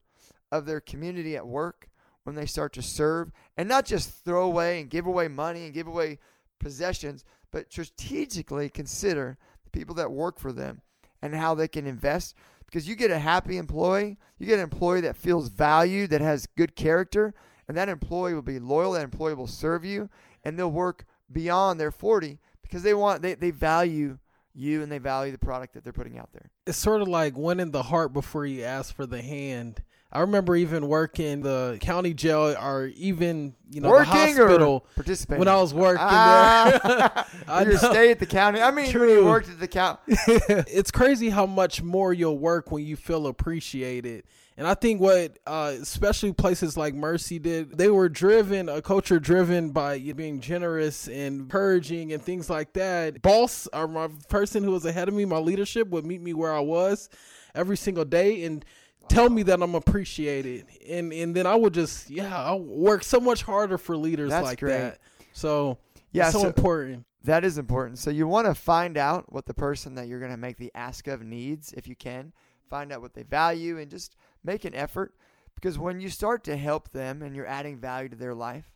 of 0.54 0.66
their 0.66 0.80
community 0.80 1.36
at 1.36 1.46
work 1.46 1.90
when 2.24 2.34
they 2.34 2.46
start 2.46 2.72
to 2.76 2.82
serve 2.82 3.34
and 3.58 3.68
not 3.68 3.86
just 3.86 4.24
throw 4.24 4.46
away 4.46 4.80
and 4.80 4.90
give 4.90 5.06
away 5.06 5.28
money 5.28 5.66
and 5.66 5.74
give 5.74 5.88
away 5.88 6.20
possessions, 6.62 7.26
but 7.52 7.70
strategically 7.70 8.70
consider 8.70 9.38
the 9.66 9.70
people 9.70 9.94
that 9.96 10.14
work 10.14 10.40
for 10.40 10.54
them 10.54 10.80
and 11.22 11.36
how 11.36 11.54
they 11.54 11.68
can 11.68 11.86
invest. 11.86 12.36
Because 12.66 12.88
you 12.88 12.96
get 12.96 13.12
a 13.12 13.20
happy 13.20 13.58
employee, 13.58 14.18
you 14.40 14.48
get 14.48 14.60
an 14.60 14.64
employee 14.64 15.02
that 15.02 15.18
feels 15.18 15.50
valued, 15.50 16.10
that 16.12 16.22
has 16.22 16.48
good 16.56 16.78
character, 16.78 17.34
and 17.68 17.76
that 17.76 17.90
employee 17.90 18.34
will 18.34 18.42
be 18.42 18.60
loyal, 18.60 18.94
that 18.94 19.04
employee 19.04 19.34
will 19.34 19.46
serve 19.46 19.84
you, 19.84 20.10
and 20.42 20.58
they'll 20.58 20.72
work 20.72 21.04
beyond 21.30 21.82
their 21.82 21.92
40 21.92 22.40
because 22.62 22.84
they 22.84 22.94
want 22.94 23.22
they, 23.22 23.34
they 23.34 23.52
value 23.52 24.20
you 24.56 24.82
and 24.84 24.92
they 24.92 24.98
value 25.00 25.32
the 25.32 25.38
product 25.38 25.74
that 25.74 25.84
they're 25.84 25.94
putting 25.94 26.18
out 26.20 26.30
there. 26.34 26.50
it's 26.68 26.78
sort 26.78 27.02
of 27.02 27.08
like 27.08 27.38
winning 27.38 27.72
the 27.72 27.84
heart 27.84 28.14
before 28.14 28.46
you 28.46 28.64
ask 28.64 28.96
for 28.96 29.06
the 29.06 29.22
hand. 29.22 29.82
I 30.16 30.20
remember 30.20 30.56
even 30.56 30.88
working 30.88 31.42
the 31.42 31.80
county 31.82 32.14
jail 32.14 32.56
or 32.62 32.92
even 32.96 33.56
you 33.72 33.82
know 33.82 33.88
the 33.88 33.94
Working 33.94 34.14
or 34.40 34.48
hospital 34.48 34.86
participating? 34.96 35.40
when 35.40 35.48
I 35.48 35.56
was 35.60 35.74
working 35.74 36.04
Ah. 36.08 37.26
there. 37.26 37.26
I 37.48 37.64
you 37.64 37.70
know. 37.72 37.76
stay 37.78 38.12
at 38.12 38.20
the 38.20 38.28
county. 38.28 38.62
I 38.62 38.70
mean, 38.70 38.94
when 38.94 39.10
you 39.10 39.26
worked 39.26 39.50
at 39.50 39.60
the 39.60 39.68
county. 39.68 40.00
it's 40.08 40.92
crazy 40.92 41.30
how 41.32 41.48
much 41.48 41.82
more 41.82 42.14
you'll 42.14 42.38
work 42.38 42.72
when 42.72 42.86
you 42.86 42.96
feel 42.96 43.26
appreciated. 43.26 44.24
And 44.56 44.68
I 44.68 44.76
think 44.76 45.02
what, 45.02 45.40
uh, 45.48 45.74
especially 45.82 46.32
places 46.32 46.78
like 46.78 46.94
Mercy 46.94 47.40
did, 47.40 47.76
they 47.78 47.90
were 47.90 48.08
driven, 48.08 48.70
a 48.70 48.82
culture 48.82 49.20
driven 49.20 49.72
by 49.72 49.96
you 49.96 50.14
being 50.14 50.40
generous 50.42 51.08
and 51.08 51.42
encouraging 51.42 52.14
and 52.14 52.22
things 52.22 52.50
like 52.50 52.74
that. 52.74 53.22
Boss, 53.24 53.68
or 53.74 53.88
my 53.88 54.10
person 54.30 54.64
who 54.64 54.72
was 54.72 54.86
ahead 54.86 55.08
of 55.08 55.16
me, 55.16 55.26
my 55.26 55.38
leadership 55.40 55.88
would 55.90 56.06
meet 56.06 56.22
me 56.22 56.34
where 56.34 56.54
I 56.54 56.60
was 56.60 57.10
every 57.56 57.78
single 57.78 58.06
day 58.06 58.44
and 58.44 58.64
tell 59.10 59.30
me 59.30 59.44
that 59.44 59.62
I'm 59.62 59.76
appreciated, 59.76 60.66
and 60.88 61.12
and 61.12 61.36
then 61.36 61.46
I 61.46 61.56
would 61.56 61.74
just 61.74 62.10
yeah, 62.10 62.38
I 62.38 62.54
work 62.56 63.04
so 63.04 63.20
much 63.20 63.44
harder 63.44 63.78
for 63.78 63.98
leaders 63.98 64.30
That's 64.30 64.46
like 64.46 64.60
great. 64.60 64.78
that. 64.78 65.00
So 65.34 65.78
Yeah, 66.12 66.30
so, 66.30 66.40
so- 66.42 66.48
important. 66.48 67.06
That 67.26 67.46
is 67.46 67.58
important. 67.58 68.00
So 68.00 68.10
you 68.10 68.28
want 68.28 68.48
to 68.48 68.54
find 68.54 68.98
out 68.98 69.32
what 69.32 69.46
the 69.46 69.54
person 69.54 69.96
that 69.96 70.08
you're 70.10 70.20
going 70.20 70.32
to 70.32 70.38
make 70.38 70.58
the 70.58 70.72
ask 70.76 71.08
of 71.08 71.24
needs, 71.24 71.72
if 71.72 71.88
you 71.88 71.96
can. 71.96 72.34
Find 72.70 72.92
out 72.92 73.02
what 73.02 73.14
they 73.14 73.24
value 73.24 73.78
and 73.78 73.90
just 73.90 74.16
make 74.44 74.66
an 74.66 74.76
effort. 74.76 75.14
Because 75.56 75.78
when 75.80 76.00
you 76.00 76.10
start 76.10 76.44
to 76.46 76.58
help 76.58 76.92
them 76.92 77.22
and 77.22 77.36
you're 77.36 77.46
adding 77.48 77.78
value 77.78 78.10
to 78.10 78.16
their 78.16 78.34
life, 78.34 78.72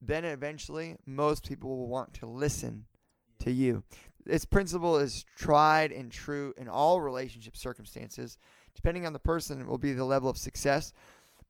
then 0.00 0.24
eventually 0.24 0.96
most 1.06 1.46
people 1.46 1.76
will 1.76 1.88
want 1.88 2.14
to 2.14 2.26
listen 2.26 2.86
to 3.40 3.50
you. 3.50 3.82
This 4.24 4.44
principle 4.44 4.96
is 4.98 5.24
tried 5.36 5.92
and 5.92 6.10
true 6.10 6.54
in 6.56 6.68
all 6.68 7.00
relationship 7.02 7.56
circumstances. 7.56 8.38
Depending 8.74 9.06
on 9.06 9.12
the 9.12 9.18
person, 9.18 9.60
it 9.60 9.66
will 9.66 9.76
be 9.78 9.92
the 9.92 10.04
level 10.04 10.30
of 10.30 10.38
success. 10.38 10.92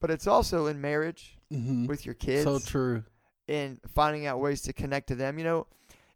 But 0.00 0.10
it's 0.10 0.26
also 0.26 0.66
in 0.66 0.80
marriage 0.80 1.38
hmm 1.50 1.86
with 1.86 2.04
your 2.04 2.14
kids 2.14 2.44
So 2.44 2.58
true. 2.58 3.04
in 3.46 3.78
finding 3.86 4.26
out 4.26 4.40
ways 4.40 4.62
to 4.62 4.72
connect 4.72 5.08
to 5.08 5.14
them. 5.14 5.38
You 5.38 5.44
know, 5.44 5.66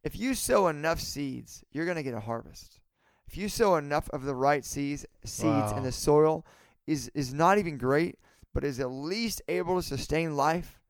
if 0.03 0.19
you 0.19 0.35
sow 0.35 0.67
enough 0.69 1.01
seeds, 1.01 1.63
you're 1.71 1.85
going 1.85 1.97
to 1.97 2.03
get 2.03 2.15
a 2.15 2.21
harvest. 2.21 2.81
If 3.27 3.37
you 3.37 3.49
sow 3.49 3.77
enough 3.77 4.09
of 4.11 4.25
the 4.25 4.35
right 4.35 4.65
seeds, 4.65 5.05
seeds 5.25 5.71
Wow. 5.73 5.77
in 5.79 5.83
the 5.85 5.93
soil 5.93 6.47
is 6.89 7.11
is 7.15 7.33
not 7.35 7.59
even 7.59 7.77
great, 7.77 8.19
but 8.55 8.65
is 8.65 8.81
at 8.81 8.91
least 8.91 9.43
able 9.47 9.77
to 9.77 9.83
sustain 9.87 10.35
life, 10.37 10.81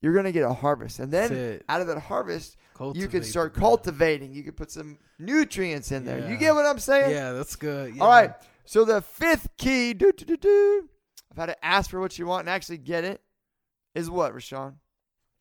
you're 0.00 0.14
going 0.14 0.24
to 0.24 0.32
get 0.32 0.42
a 0.42 0.52
harvest. 0.52 0.98
And 0.98 1.12
then 1.12 1.60
out 1.68 1.80
of 1.82 1.86
that 1.86 1.98
harvest, 1.98 2.56
you 2.56 2.78
Cultivate 2.78 3.10
can 3.10 3.22
start 3.22 3.54
the- 3.54 3.60
cultivating. 3.60 4.32
You 4.32 4.42
can 4.42 4.54
put 4.54 4.70
some 4.70 4.98
nutrients 5.18 5.92
in 5.92 6.04
there. 6.04 6.28
You 6.28 6.36
get 6.36 6.54
what 6.54 6.66
I'm 6.66 6.78
saying? 6.78 7.10
Yeah, 7.10 7.32
that's 7.32 7.56
good. 7.56 7.90
All 8.00 8.08
yeah. 8.08 8.20
right. 8.20 8.32
So 8.64 8.84
the 8.84 9.02
fifth 9.02 9.48
key, 9.58 9.92
do 9.92 10.10
do 10.12 10.24
do 10.24 10.36
do, 10.38 10.88
of 11.30 11.36
how 11.36 11.46
to 11.46 11.64
ask 11.64 11.90
for 11.90 12.00
what 12.00 12.18
you 12.18 12.26
want 12.26 12.40
and 12.40 12.48
actually 12.48 12.78
get 12.78 13.04
it, 13.04 13.20
is 13.94 14.10
what, 14.10 14.34
Rashawn? 14.34 14.76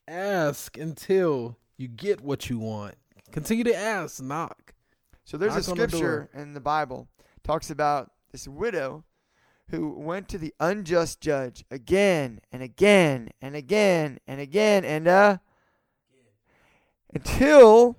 Ask 0.06 0.78
until 0.78 1.58
you 1.78 1.88
get 1.88 2.20
what 2.20 2.50
you 2.50 2.60
want. 2.60 2.96
Continue 3.32 3.64
to 3.64 3.76
ask. 3.76 4.22
Knock. 4.22 4.74
So 5.24 5.38
there's 5.38 5.54
a 5.54 5.56
Knock 5.56 5.66
the 5.66 5.88
scripture 5.88 6.30
in 6.34 6.54
the 6.54 6.60
Bible 6.60 7.08
talks 7.46 7.70
about 7.70 8.12
this 8.32 8.48
widow 8.48 9.06
who 9.70 9.90
went 9.90 10.28
to 10.30 10.38
the 10.38 10.54
unjust 10.60 11.22
judge 11.22 11.64
again 11.72 12.40
and 12.52 12.62
again 12.62 13.30
and 13.42 13.56
again 13.56 14.20
and 14.28 14.40
again 14.40 14.86
and 14.86 15.08
uh 15.08 15.38
until 17.14 17.98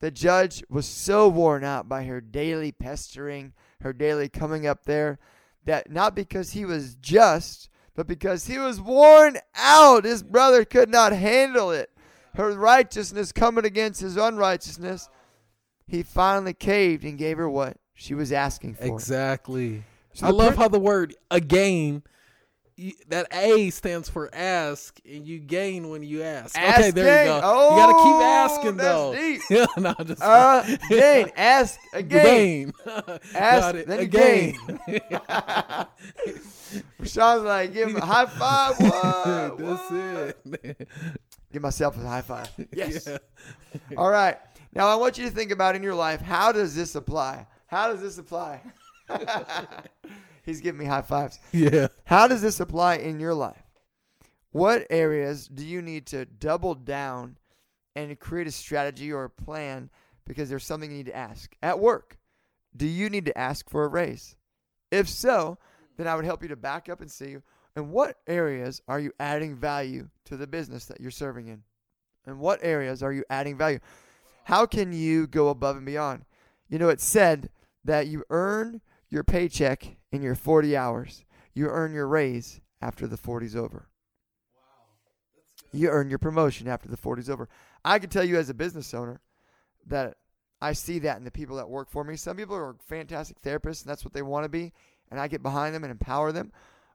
the 0.00 0.10
judge 0.10 0.62
was 0.68 0.86
so 0.86 1.28
worn 1.28 1.62
out 1.64 1.88
by 1.88 2.04
her 2.04 2.20
daily 2.20 2.72
pestering, 2.72 3.52
her 3.80 3.92
daily 3.92 4.28
coming 4.28 4.66
up 4.66 4.84
there 4.84 5.18
that 5.64 5.90
not 5.90 6.14
because 6.14 6.52
he 6.52 6.64
was 6.64 6.94
just, 6.94 7.68
but 7.94 8.06
because 8.06 8.46
he 8.46 8.58
was 8.58 8.80
worn 8.80 9.38
out. 9.54 10.04
His 10.04 10.22
brother 10.22 10.64
could 10.64 10.90
not 10.90 11.12
handle 11.12 11.70
it. 11.70 11.90
Her 12.34 12.52
righteousness 12.52 13.32
coming 13.32 13.64
against 13.64 14.00
his 14.00 14.16
unrighteousness 14.16 15.08
he 15.90 16.04
finally 16.04 16.54
caved 16.54 17.04
and 17.04 17.18
gave 17.18 17.36
her 17.36 17.50
what 17.50 17.76
she 17.94 18.14
was 18.14 18.30
asking 18.32 18.74
for. 18.74 18.84
Exactly. 18.84 19.82
So 20.14 20.26
I 20.26 20.30
love 20.30 20.56
how 20.56 20.68
the 20.68 20.78
word 20.80 21.14
again. 21.30 22.02
You, 22.76 22.92
that 23.08 23.26
A 23.34 23.68
stands 23.68 24.08
for 24.08 24.34
ask, 24.34 24.98
and 25.04 25.26
you 25.28 25.38
gain 25.38 25.90
when 25.90 26.02
you 26.02 26.22
ask. 26.22 26.56
okay, 26.56 26.90
there 26.90 27.04
gain. 27.26 27.34
you 27.34 27.40
go. 27.40 27.40
Oh, 27.44 27.70
you 27.72 27.76
gotta 27.76 27.92
keep 27.92 28.14
Oh, 28.14 28.22
asking 28.22 28.76
though. 28.78 29.14
deep. 29.14 29.40
yeah, 29.50 29.66
no, 29.76 29.94
just 30.02 30.22
Uh, 30.22 30.62
gain, 30.88 31.30
ask 31.36 31.78
again. 31.92 32.24
Gain. 32.24 32.72
Ask, 33.34 33.34
Got 33.34 33.74
it. 33.76 33.86
then 33.86 33.98
you 33.98 34.04
again. 34.04 34.54
Rashawn's 37.00 37.42
like, 37.42 37.72
give 37.74 37.88
him 37.90 37.96
a 37.96 38.04
high 38.06 38.26
five. 38.26 38.78
What? 38.80 39.58
That's 39.58 39.90
What? 40.44 40.64
it. 40.64 40.88
Give 41.52 41.60
myself 41.62 41.96
a 41.98 42.00
high 42.00 42.22
five. 42.22 42.48
Yes. 42.72 43.06
Yeah. 43.08 43.18
All 43.98 44.10
right. 44.10 44.38
Now 44.74 44.86
I 44.86 44.94
want 44.94 45.18
you 45.18 45.24
to 45.24 45.30
think 45.30 45.50
about 45.50 45.74
in 45.76 45.82
your 45.82 45.94
life, 45.94 46.20
how 46.20 46.52
does 46.52 46.74
this 46.74 46.94
apply? 46.94 47.46
How 47.66 47.92
does 47.92 48.00
this 48.00 48.18
apply? 48.18 48.60
He's 50.44 50.60
giving 50.60 50.78
me 50.78 50.86
high 50.86 51.02
fives. 51.02 51.38
Yeah. 51.52 51.88
How 52.04 52.26
does 52.26 52.42
this 52.42 52.60
apply 52.60 52.96
in 52.96 53.20
your 53.20 53.34
life? 53.34 53.62
What 54.52 54.86
areas 54.90 55.46
do 55.46 55.64
you 55.64 55.80
need 55.80 56.06
to 56.06 56.24
double 56.24 56.74
down 56.74 57.38
and 57.94 58.18
create 58.18 58.46
a 58.46 58.52
strategy 58.52 59.12
or 59.12 59.24
a 59.24 59.30
plan 59.30 59.90
because 60.26 60.48
there's 60.48 60.64
something 60.64 60.90
you 60.90 60.98
need 60.98 61.06
to 61.06 61.16
ask? 61.16 61.54
At 61.62 61.78
work, 61.78 62.18
do 62.76 62.86
you 62.86 63.10
need 63.10 63.26
to 63.26 63.38
ask 63.38 63.68
for 63.70 63.84
a 63.84 63.88
raise? 63.88 64.34
If 64.90 65.08
so, 65.08 65.58
then 65.96 66.08
I 66.08 66.16
would 66.16 66.24
help 66.24 66.42
you 66.42 66.48
to 66.48 66.56
back 66.56 66.88
up 66.88 67.00
and 67.00 67.10
see 67.10 67.36
in 67.76 67.90
what 67.90 68.16
areas 68.26 68.82
are 68.88 68.98
you 68.98 69.12
adding 69.20 69.56
value 69.56 70.08
to 70.24 70.36
the 70.36 70.46
business 70.46 70.86
that 70.86 71.00
you're 71.00 71.10
serving 71.10 71.48
in? 71.48 71.62
In 72.26 72.38
what 72.38 72.60
areas 72.62 73.02
are 73.02 73.12
you 73.12 73.24
adding 73.30 73.56
value? 73.56 73.78
How 74.44 74.66
can 74.66 74.92
you 74.92 75.26
go 75.26 75.48
above 75.48 75.76
and 75.76 75.86
beyond? 75.86 76.24
You 76.68 76.78
know, 76.78 76.88
it's 76.88 77.04
said 77.04 77.50
that 77.84 78.08
you 78.08 78.24
earn 78.30 78.80
your 79.10 79.24
paycheck 79.24 79.96
in 80.12 80.22
your 80.22 80.34
40 80.34 80.76
hours. 80.76 81.24
You 81.54 81.68
earn 81.68 81.92
your 81.92 82.06
raise 82.06 82.60
after 82.80 83.06
the 83.06 83.18
40's 83.18 83.56
over. 83.56 83.88
You 85.72 85.88
earn 85.88 86.08
your 86.10 86.18
promotion 86.18 86.68
after 86.68 86.88
the 86.88 86.96
40's 86.96 87.30
over. 87.30 87.48
I 87.84 87.98
can 87.98 88.10
tell 88.10 88.24
you 88.24 88.38
as 88.38 88.50
a 88.50 88.54
business 88.54 88.94
owner 88.94 89.20
that 89.86 90.16
I 90.60 90.72
see 90.72 90.98
that 91.00 91.18
in 91.18 91.24
the 91.24 91.30
people 91.30 91.56
that 91.56 91.68
work 91.68 91.90
for 91.90 92.04
me. 92.04 92.16
Some 92.16 92.36
people 92.36 92.56
are 92.56 92.76
fantastic 92.86 93.40
therapists 93.40 93.82
and 93.82 93.90
that's 93.90 94.04
what 94.04 94.12
they 94.12 94.22
want 94.22 94.44
to 94.44 94.48
be, 94.48 94.72
and 95.10 95.18
I 95.18 95.28
get 95.28 95.42
behind 95.42 95.74
them 95.74 95.84
and 95.84 95.90
empower 95.90 96.32
them. 96.32 96.52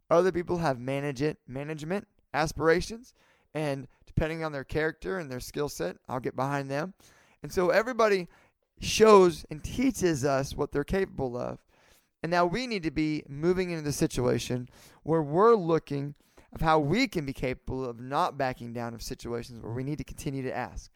Other 0.09 0.31
people 0.31 0.57
have 0.59 0.79
manage 0.79 1.21
it, 1.21 1.37
management 1.47 2.07
aspirations, 2.33 3.13
and 3.53 3.87
depending 4.05 4.43
on 4.43 4.51
their 4.51 4.63
character 4.63 5.17
and 5.17 5.31
their 5.31 5.39
skill 5.39 5.69
set, 5.69 5.97
I'll 6.07 6.19
get 6.19 6.35
behind 6.35 6.69
them. 6.69 6.93
And 7.41 7.51
so 7.51 7.69
everybody 7.69 8.27
shows 8.79 9.45
and 9.49 9.63
teaches 9.63 10.23
us 10.25 10.55
what 10.55 10.71
they're 10.71 10.83
capable 10.83 11.37
of. 11.37 11.59
And 12.25 12.31
now 12.31 12.47
we 12.47 12.65
need 12.65 12.81
to 12.81 12.89
be 12.89 13.21
moving 13.29 13.69
into 13.69 13.83
the 13.83 13.91
situation 13.91 14.67
where 15.03 15.21
we're 15.21 15.53
looking 15.53 16.15
of 16.53 16.61
how 16.61 16.79
we 16.79 17.07
can 17.07 17.23
be 17.23 17.33
capable 17.33 17.85
of 17.85 17.99
not 17.99 18.35
backing 18.35 18.73
down 18.73 18.95
of 18.95 19.03
situations 19.03 19.61
where 19.61 19.71
we 19.71 19.83
need 19.83 19.99
to 19.99 20.03
continue 20.03 20.41
to 20.41 20.57
ask. 20.57 20.89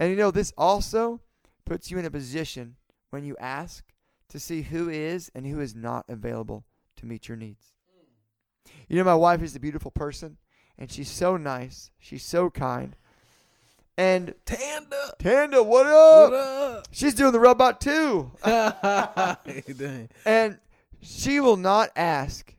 And 0.00 0.10
you 0.10 0.16
know, 0.16 0.32
this 0.32 0.52
also 0.58 1.20
puts 1.64 1.92
you 1.92 1.98
in 2.00 2.06
a 2.06 2.10
position 2.10 2.74
when 3.10 3.22
you 3.22 3.36
ask 3.38 3.84
to 4.30 4.40
see 4.40 4.62
who 4.62 4.88
is 4.88 5.30
and 5.32 5.46
who 5.46 5.60
is 5.60 5.76
not 5.76 6.04
available 6.08 6.64
to 6.96 7.06
meet 7.06 7.28
your 7.28 7.36
needs. 7.36 7.74
Mm. 8.66 8.72
You 8.88 8.96
know, 8.96 9.04
my 9.04 9.14
wife 9.14 9.42
is 9.42 9.54
a 9.54 9.60
beautiful 9.60 9.92
person 9.92 10.38
and 10.76 10.90
she's 10.90 11.08
so 11.08 11.36
nice. 11.36 11.92
She's 12.00 12.24
so 12.24 12.50
kind. 12.50 12.96
And 13.98 14.32
Tanda. 14.46 15.14
Tanda, 15.18 15.60
what 15.60 15.86
up? 15.86 16.30
What 16.30 16.38
up? 16.38 16.88
She's 16.92 17.14
doing 17.14 17.32
the 17.32 17.40
robot 17.40 17.80
too. 17.80 18.30
Dang. 18.44 20.08
And 20.24 20.58
she 21.00 21.40
will 21.40 21.56
not 21.56 21.90
ask 21.96 22.54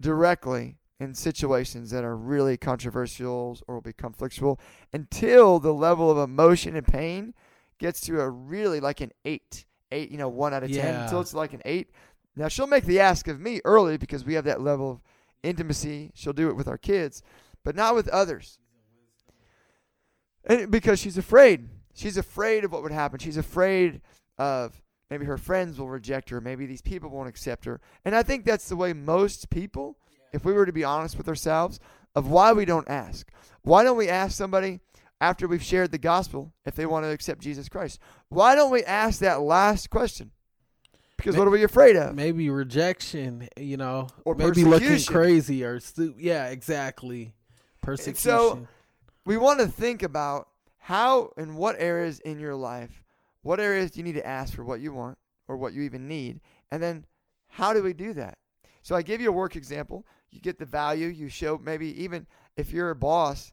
directly 0.00 0.76
in 1.00 1.14
situations 1.14 1.90
that 1.90 2.04
are 2.04 2.16
really 2.16 2.56
controversial 2.56 3.58
or 3.66 3.74
will 3.74 3.82
be 3.82 3.92
conflictual 3.92 4.58
until 4.92 5.58
the 5.58 5.74
level 5.74 6.10
of 6.12 6.16
emotion 6.16 6.76
and 6.76 6.86
pain 6.86 7.34
gets 7.78 8.00
to 8.02 8.20
a 8.20 8.30
really 8.30 8.78
like 8.78 9.00
an 9.00 9.10
eight, 9.24 9.64
eight, 9.90 10.12
you 10.12 10.16
know, 10.16 10.28
one 10.28 10.54
out 10.54 10.62
of 10.62 10.70
ten. 10.70 10.94
Until 11.02 11.20
it's 11.20 11.34
like 11.34 11.54
an 11.54 11.62
eight. 11.64 11.90
Now 12.36 12.46
she'll 12.46 12.68
make 12.68 12.84
the 12.84 13.00
ask 13.00 13.26
of 13.26 13.40
me 13.40 13.60
early 13.64 13.96
because 13.96 14.24
we 14.24 14.34
have 14.34 14.44
that 14.44 14.60
level 14.60 14.92
of 14.92 15.00
intimacy. 15.42 16.12
She'll 16.14 16.32
do 16.32 16.48
it 16.50 16.56
with 16.56 16.68
our 16.68 16.78
kids, 16.78 17.20
but 17.64 17.74
not 17.74 17.96
with 17.96 18.06
others. 18.08 18.60
And 20.46 20.70
because 20.70 20.98
she's 20.98 21.18
afraid. 21.18 21.68
She's 21.94 22.16
afraid 22.16 22.64
of 22.64 22.72
what 22.72 22.82
would 22.82 22.92
happen. 22.92 23.18
She's 23.18 23.36
afraid 23.36 24.00
of 24.38 24.80
maybe 25.10 25.24
her 25.24 25.38
friends 25.38 25.78
will 25.78 25.88
reject 25.88 26.30
her. 26.30 26.40
Maybe 26.40 26.66
these 26.66 26.82
people 26.82 27.10
won't 27.10 27.28
accept 27.28 27.64
her. 27.64 27.80
And 28.04 28.14
I 28.14 28.22
think 28.22 28.44
that's 28.44 28.68
the 28.68 28.76
way 28.76 28.92
most 28.92 29.50
people, 29.50 29.96
if 30.32 30.44
we 30.44 30.52
were 30.52 30.66
to 30.66 30.72
be 30.72 30.84
honest 30.84 31.16
with 31.16 31.28
ourselves, 31.28 31.80
of 32.14 32.28
why 32.28 32.52
we 32.52 32.64
don't 32.64 32.88
ask. 32.88 33.30
Why 33.62 33.82
don't 33.82 33.96
we 33.96 34.08
ask 34.08 34.36
somebody 34.36 34.80
after 35.20 35.48
we've 35.48 35.62
shared 35.62 35.90
the 35.90 35.98
gospel 35.98 36.52
if 36.64 36.74
they 36.74 36.86
want 36.86 37.04
to 37.04 37.10
accept 37.10 37.40
Jesus 37.40 37.68
Christ? 37.68 37.98
Why 38.28 38.54
don't 38.54 38.70
we 38.70 38.84
ask 38.84 39.20
that 39.20 39.40
last 39.40 39.90
question? 39.90 40.30
Because 41.16 41.36
what 41.36 41.46
are 41.48 41.50
we 41.50 41.64
afraid 41.64 41.96
of? 41.96 42.14
Maybe 42.14 42.50
rejection, 42.50 43.48
you 43.56 43.78
know, 43.78 44.08
Or 44.26 44.34
maybe 44.34 44.64
looking 44.64 45.02
crazy 45.04 45.64
or 45.64 45.80
stu- 45.80 46.14
yeah, 46.18 46.48
exactly. 46.48 47.32
Persecution. 47.82 48.14
so- 48.22 48.68
we 49.26 49.36
want 49.36 49.58
to 49.58 49.66
think 49.66 50.04
about 50.04 50.48
how 50.78 51.32
and 51.36 51.56
what 51.56 51.74
areas 51.80 52.20
in 52.20 52.38
your 52.38 52.54
life, 52.54 53.02
what 53.42 53.58
areas 53.58 53.90
do 53.90 53.98
you 53.98 54.04
need 54.04 54.14
to 54.14 54.26
ask 54.26 54.54
for 54.54 54.64
what 54.64 54.80
you 54.80 54.94
want 54.94 55.18
or 55.48 55.56
what 55.56 55.74
you 55.74 55.82
even 55.82 56.06
need, 56.08 56.40
and 56.70 56.82
then 56.82 57.04
how 57.48 57.72
do 57.72 57.82
we 57.82 57.92
do 57.92 58.12
that? 58.14 58.38
So 58.82 58.94
I 58.94 59.02
give 59.02 59.20
you 59.20 59.28
a 59.28 59.32
work 59.32 59.56
example. 59.56 60.06
You 60.30 60.40
get 60.40 60.58
the 60.60 60.64
value. 60.64 61.08
You 61.08 61.28
show 61.28 61.58
maybe 61.58 62.00
even 62.02 62.26
if 62.56 62.72
your 62.72 62.94
boss 62.94 63.52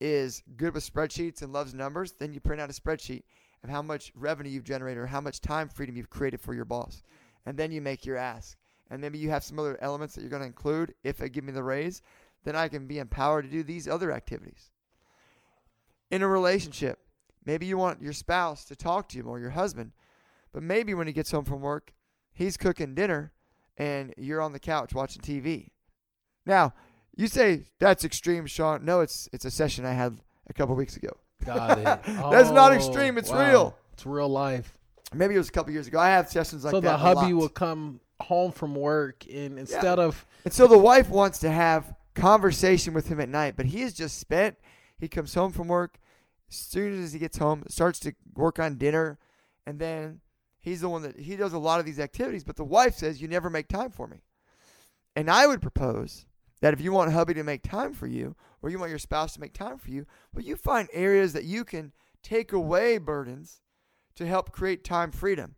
is 0.00 0.42
good 0.56 0.74
with 0.74 0.92
spreadsheets 0.92 1.42
and 1.42 1.52
loves 1.52 1.72
numbers, 1.72 2.12
then 2.18 2.34
you 2.34 2.40
print 2.40 2.60
out 2.60 2.70
a 2.70 2.72
spreadsheet 2.72 3.22
of 3.62 3.70
how 3.70 3.80
much 3.80 4.10
revenue 4.16 4.50
you've 4.50 4.64
generated 4.64 4.98
or 4.98 5.06
how 5.06 5.20
much 5.20 5.40
time 5.40 5.68
freedom 5.68 5.96
you've 5.96 6.10
created 6.10 6.40
for 6.40 6.52
your 6.52 6.64
boss, 6.64 7.04
and 7.46 7.56
then 7.56 7.70
you 7.70 7.80
make 7.80 8.04
your 8.04 8.16
ask. 8.16 8.58
and 8.90 9.00
maybe 9.00 9.18
you 9.18 9.30
have 9.30 9.42
some 9.42 9.58
other 9.58 9.78
elements 9.80 10.14
that 10.14 10.20
you're 10.20 10.30
going 10.30 10.42
to 10.42 10.46
include 10.46 10.94
if 11.02 11.16
they 11.16 11.28
give 11.28 11.44
me 11.44 11.52
the 11.52 11.62
raise, 11.62 12.02
then 12.44 12.54
I 12.54 12.68
can 12.68 12.86
be 12.86 12.98
empowered 12.98 13.44
to 13.44 13.50
do 13.50 13.62
these 13.62 13.88
other 13.88 14.12
activities. 14.12 14.70
In 16.12 16.22
a 16.22 16.28
relationship, 16.28 16.98
maybe 17.46 17.64
you 17.64 17.78
want 17.78 18.02
your 18.02 18.12
spouse 18.12 18.66
to 18.66 18.76
talk 18.76 19.08
to 19.08 19.16
you 19.16 19.24
more, 19.24 19.40
your 19.40 19.50
husband, 19.50 19.92
but 20.52 20.62
maybe 20.62 20.92
when 20.92 21.06
he 21.06 21.12
gets 21.14 21.30
home 21.30 21.46
from 21.46 21.62
work, 21.62 21.94
he's 22.34 22.58
cooking 22.58 22.94
dinner 22.94 23.32
and 23.78 24.12
you're 24.18 24.42
on 24.42 24.52
the 24.52 24.58
couch 24.58 24.92
watching 24.94 25.22
TV. 25.22 25.70
Now, 26.44 26.74
you 27.16 27.28
say 27.28 27.62
that's 27.78 28.04
extreme, 28.04 28.44
Sean. 28.46 28.84
No, 28.84 29.00
it's 29.00 29.26
it's 29.32 29.46
a 29.46 29.50
session 29.50 29.86
I 29.86 29.92
had 29.94 30.18
a 30.48 30.52
couple 30.52 30.74
weeks 30.74 30.96
ago. 30.98 31.16
Got 31.46 31.78
it. 31.78 31.84
That's 32.04 32.50
not 32.50 32.70
Oh, 32.70 32.74
extreme, 32.74 33.18
it's 33.18 33.30
wow. 33.30 33.48
real. 33.50 33.76
It's 33.94 34.06
real 34.06 34.28
life. 34.28 34.78
Maybe 35.12 35.34
it 35.34 35.38
was 35.38 35.48
a 35.48 35.52
couple 35.52 35.72
years 35.72 35.88
ago. 35.88 35.98
I 35.98 36.08
have 36.10 36.28
sessions 36.28 36.62
like 36.62 36.70
so 36.72 36.80
that. 36.80 36.98
So 37.00 37.04
the 37.14 37.20
hubby 37.20 37.32
will 37.32 37.48
come 37.48 38.00
home 38.20 38.52
from 38.52 38.74
work 38.76 39.24
and 39.32 39.58
instead 39.58 39.98
of 39.98 40.24
And 40.44 40.52
so 40.54 40.66
the 40.68 40.78
wife 40.78 41.08
wants 41.08 41.38
to 41.40 41.50
have 41.50 41.94
conversation 42.14 42.94
with 42.94 43.08
him 43.08 43.18
at 43.20 43.28
night, 43.28 43.54
but 43.56 43.66
he 43.66 43.82
is 43.82 43.92
just 43.94 44.18
spent. 44.18 44.56
He 44.98 45.08
comes 45.08 45.34
home 45.34 45.50
from 45.50 45.66
work. 45.66 45.98
As 46.52 46.58
soon 46.58 47.02
as 47.02 47.14
he 47.14 47.18
gets 47.18 47.38
home, 47.38 47.64
starts 47.68 47.98
to 48.00 48.14
work 48.34 48.58
on 48.58 48.76
dinner, 48.76 49.18
and 49.66 49.78
then 49.78 50.20
he's 50.58 50.82
the 50.82 50.88
one 50.90 51.00
that 51.00 51.18
he 51.18 51.34
does 51.34 51.54
a 51.54 51.58
lot 51.58 51.80
of 51.80 51.86
these 51.86 51.98
activities. 51.98 52.44
But 52.44 52.56
the 52.56 52.64
wife 52.64 52.94
says, 52.94 53.22
"You 53.22 53.26
never 53.26 53.48
make 53.48 53.68
time 53.68 53.90
for 53.90 54.06
me." 54.06 54.22
And 55.16 55.30
I 55.30 55.46
would 55.46 55.62
propose 55.62 56.26
that 56.60 56.74
if 56.74 56.80
you 56.80 56.92
want 56.92 57.10
hubby 57.12 57.32
to 57.34 57.42
make 57.42 57.62
time 57.62 57.94
for 57.94 58.06
you, 58.06 58.36
or 58.60 58.68
you 58.68 58.78
want 58.78 58.90
your 58.90 58.98
spouse 58.98 59.32
to 59.32 59.40
make 59.40 59.54
time 59.54 59.78
for 59.78 59.90
you, 59.90 60.06
well, 60.34 60.44
you 60.44 60.56
find 60.56 60.90
areas 60.92 61.32
that 61.32 61.44
you 61.44 61.64
can 61.64 61.92
take 62.22 62.52
away 62.52 62.98
burdens 62.98 63.62
to 64.14 64.26
help 64.26 64.52
create 64.52 64.84
time 64.84 65.10
freedom 65.10 65.56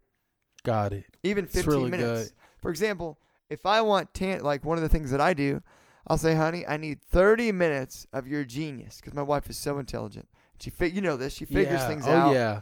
got 0.62 0.92
it. 0.92 1.16
even 1.24 1.46
15 1.46 1.70
really 1.70 1.90
minutes. 1.90 2.28
good. 2.30 2.32
For 2.62 2.70
example, 2.70 3.18
if 3.50 3.66
I 3.66 3.80
want 3.80 4.14
tan, 4.14 4.42
like 4.42 4.64
one 4.64 4.78
of 4.78 4.82
the 4.82 4.88
things 4.88 5.10
that 5.10 5.20
I 5.20 5.34
do, 5.34 5.60
I'll 6.06 6.18
say, 6.18 6.36
"Honey, 6.36 6.66
I 6.66 6.76
need 6.76 7.02
30 7.02 7.50
minutes 7.50 8.06
of 8.12 8.28
your 8.28 8.44
genius," 8.44 9.00
because 9.00 9.12
my 9.12 9.22
wife 9.22 9.50
is 9.50 9.58
so 9.58 9.78
intelligent. 9.78 10.28
She, 10.60 10.70
fi- 10.70 10.90
you 10.90 11.00
know 11.00 11.16
this, 11.16 11.34
she 11.34 11.44
figures 11.44 11.80
yeah. 11.80 11.88
things 11.88 12.04
oh, 12.06 12.12
out. 12.12 12.34
yeah. 12.34 12.60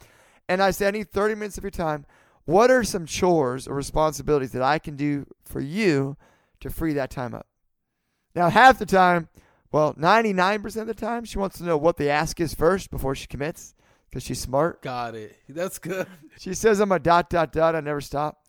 And 0.48 0.62
I 0.62 0.70
say, 0.70 0.88
"I 0.88 0.90
need 0.90 1.10
30 1.10 1.34
minutes 1.36 1.58
of 1.58 1.64
your 1.64 1.70
time. 1.70 2.06
What 2.44 2.70
are 2.70 2.82
some 2.82 3.06
chores 3.06 3.68
or 3.68 3.74
responsibilities 3.74 4.52
that 4.52 4.62
I 4.62 4.78
can 4.78 4.96
do 4.96 5.26
for 5.44 5.60
you 5.60 6.16
to 6.60 6.70
free 6.70 6.92
that 6.94 7.10
time 7.10 7.34
up?" 7.34 7.46
Now, 8.34 8.48
half 8.48 8.78
the 8.78 8.86
time, 8.86 9.28
well, 9.70 9.94
99% 9.94 10.80
of 10.80 10.86
the 10.86 10.94
time, 10.94 11.24
she 11.24 11.38
wants 11.38 11.58
to 11.58 11.64
know 11.64 11.76
what 11.76 11.96
the 11.96 12.10
ask 12.10 12.40
is 12.40 12.54
first 12.54 12.90
before 12.90 13.14
she 13.14 13.26
commits, 13.26 13.74
because 14.10 14.22
she's 14.22 14.40
smart. 14.40 14.82
Got 14.82 15.14
it. 15.14 15.36
That's 15.48 15.78
good. 15.78 16.06
She 16.38 16.54
says 16.54 16.80
I'm 16.80 16.92
a 16.92 16.98
dot 16.98 17.30
dot 17.30 17.52
dot. 17.52 17.76
I 17.76 17.80
never 17.80 18.00
stop. 18.00 18.46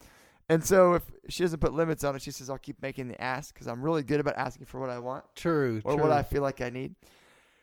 And 0.49 0.63
so 0.63 0.95
if 0.95 1.03
she 1.29 1.43
doesn't 1.43 1.59
put 1.59 1.73
limits 1.73 2.03
on 2.03 2.15
it, 2.15 2.21
she 2.21 2.31
says 2.31 2.49
I'll 2.49 2.57
keep 2.57 2.81
making 2.81 3.07
the 3.07 3.21
ask 3.21 3.53
because 3.53 3.67
I'm 3.67 3.81
really 3.81 4.03
good 4.03 4.19
about 4.19 4.35
asking 4.37 4.65
for 4.65 4.79
what 4.79 4.89
I 4.89 4.99
want 4.99 5.23
True. 5.35 5.81
or 5.83 5.93
true. 5.93 6.01
what 6.01 6.11
I 6.11 6.23
feel 6.23 6.41
like 6.41 6.61
I 6.61 6.69
need. 6.69 6.95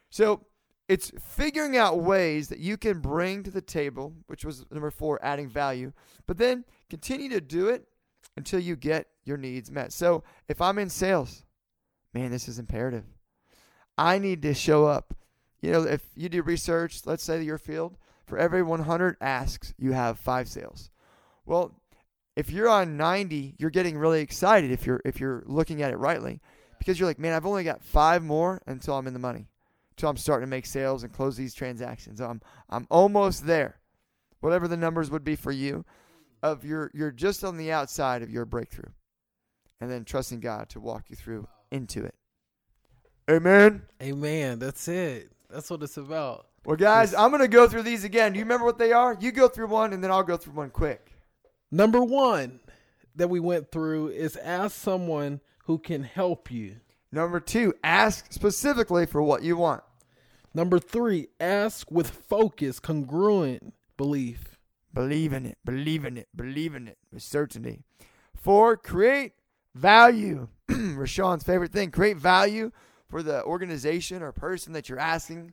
So 0.09 0.41
it's 0.91 1.13
figuring 1.21 1.77
out 1.77 2.01
ways 2.01 2.49
that 2.49 2.59
you 2.59 2.77
can 2.77 2.99
bring 2.99 3.45
to 3.45 3.51
the 3.53 3.61
table, 3.61 4.13
which 4.27 4.45
was 4.45 4.67
number 4.73 4.91
four, 4.91 5.25
adding 5.25 5.49
value, 5.49 5.93
but 6.27 6.37
then 6.37 6.65
continue 6.89 7.29
to 7.29 7.41
do 7.41 7.69
it 7.69 7.87
until 8.37 8.59
you 8.59 8.75
get 8.75 9.07
your 9.23 9.37
needs 9.37 9.71
met. 9.71 9.93
So 9.93 10.25
if 10.49 10.61
I'm 10.61 10.81
in 10.81 10.91
sales, 10.91 11.45
man, 12.13 12.33
this 12.33 12.49
is 12.49 12.59
imperative. 12.59 13.05
I 13.97 14.19
need 14.19 14.43
to 14.43 14.53
show 14.53 14.87
up. 14.87 15.15
You 15.61 15.71
know, 15.71 15.83
if 15.83 16.05
you 16.17 16.29
do 16.29 16.43
research, 16.43 17.03
let's 17.07 17.23
say 17.23 17.41
your 17.41 17.59
field, 17.59 17.97
for 18.27 18.37
every 18.37 18.65
100 18.65 19.17
asks, 19.21 19.73
you 19.79 19.93
have 19.93 20.19
five 20.19 20.49
sales. 20.49 20.91
Well, 21.47 21.81
if 22.35 22.51
you're 22.51 22.69
on 22.69 22.97
90, 22.97 23.55
you're 23.59 23.71
getting 23.71 23.97
really 23.97 24.23
excited 24.23 24.73
if 24.73 24.87
you're 24.87 25.01
if 25.05 25.21
you're 25.21 25.45
looking 25.47 25.83
at 25.83 25.93
it 25.93 25.99
rightly, 25.99 26.41
because 26.81 26.99
you're 26.99 27.09
like, 27.09 27.21
man, 27.21 27.33
I've 27.33 27.47
only 27.47 27.63
got 27.63 27.81
five 27.81 28.25
more 28.25 28.61
until 28.67 28.97
I'm 28.97 29.07
in 29.07 29.13
the 29.13 29.21
money, 29.21 29.47
until 30.01 30.11
I'm 30.11 30.17
starting 30.17 30.47
to 30.47 30.51
make 30.51 30.65
sales 30.65 31.03
and 31.03 31.13
close 31.13 31.37
these 31.37 31.53
transactions. 31.53 32.23
I'm 32.23 32.41
I'm 32.71 32.87
almost 32.91 33.47
there, 33.47 33.77
whatever 34.41 34.67
the 34.67 34.77
numbers 34.77 35.11
would 35.11 35.25
be 35.25 35.37
for 35.37 35.53
you. 35.53 35.85
Of 36.43 36.65
your 36.65 36.91
you're 36.95 37.11
just 37.11 37.45
on 37.45 37.59
the 37.59 37.71
outside 37.71 38.23
of 38.23 38.31
your 38.31 38.47
breakthrough, 38.47 38.93
and 39.79 39.91
then 39.91 40.07
trusting 40.07 40.41
God 40.41 40.71
to 40.71 40.81
walk 40.81 41.11
you 41.11 41.17
through 41.17 41.47
into 41.71 42.03
it. 42.03 42.15
Amen. 43.31 43.83
Amen. 44.03 44.59
That's 44.59 44.89
it. 44.89 45.31
That's 45.51 45.69
what 45.69 45.83
it's 45.83 45.99
about. 45.99 46.47
Well, 46.65 46.79
guys, 46.79 47.13
I'm 47.13 47.31
gonna 47.31 47.47
go 47.47 47.69
through 47.69 47.83
these 47.83 48.05
again. 48.05 48.33
Do 48.33 48.39
you 48.39 48.47
remember 48.47 48.65
what 48.65 48.79
they 48.79 48.93
are? 48.93 49.19
You 49.21 49.33
go 49.33 49.49
through 49.49 49.67
one, 49.67 49.93
and 49.93 50.03
then 50.03 50.11
I'll 50.11 50.23
go 50.23 50.39
through 50.39 50.55
one 50.55 50.71
quick. 50.71 51.13
Number 51.71 52.03
one 52.03 52.61
that 53.17 53.29
we 53.29 53.39
went 53.39 53.71
through 53.71 54.09
is 54.09 54.37
ask 54.39 54.75
someone 54.75 55.41
who 55.65 55.79
can 55.79 56.05
help 56.05 56.51
you. 56.51 56.77
Number 57.13 57.39
two, 57.39 57.75
ask 57.85 58.33
specifically 58.33 59.05
for 59.05 59.21
what 59.21 59.43
you 59.43 59.59
want. 59.59 59.83
Number 60.53 60.79
three, 60.79 61.29
ask 61.39 61.91
with 61.91 62.11
focus, 62.11 62.81
congruent 62.81 63.75
belief. 63.97 64.57
Believe 64.93 65.33
in 65.33 65.47
it, 65.47 65.59
believe 65.65 66.05
in 66.05 66.17
it, 66.17 66.29
believe 66.35 66.75
in 66.75 66.89
it 66.89 66.99
with 67.13 67.23
certainty. 67.23 67.83
Four, 68.35 68.77
create 68.77 69.35
value. 69.75 70.49
Rashawn's 70.69 71.45
favorite 71.45 71.73
thing 71.73 71.91
create 71.93 72.17
value 72.17 72.73
for 73.09 73.23
the 73.23 73.45
organization 73.45 74.23
or 74.23 74.33
person 74.33 74.73
that 74.73 74.89
you're 74.89 74.99
asking. 74.99 75.53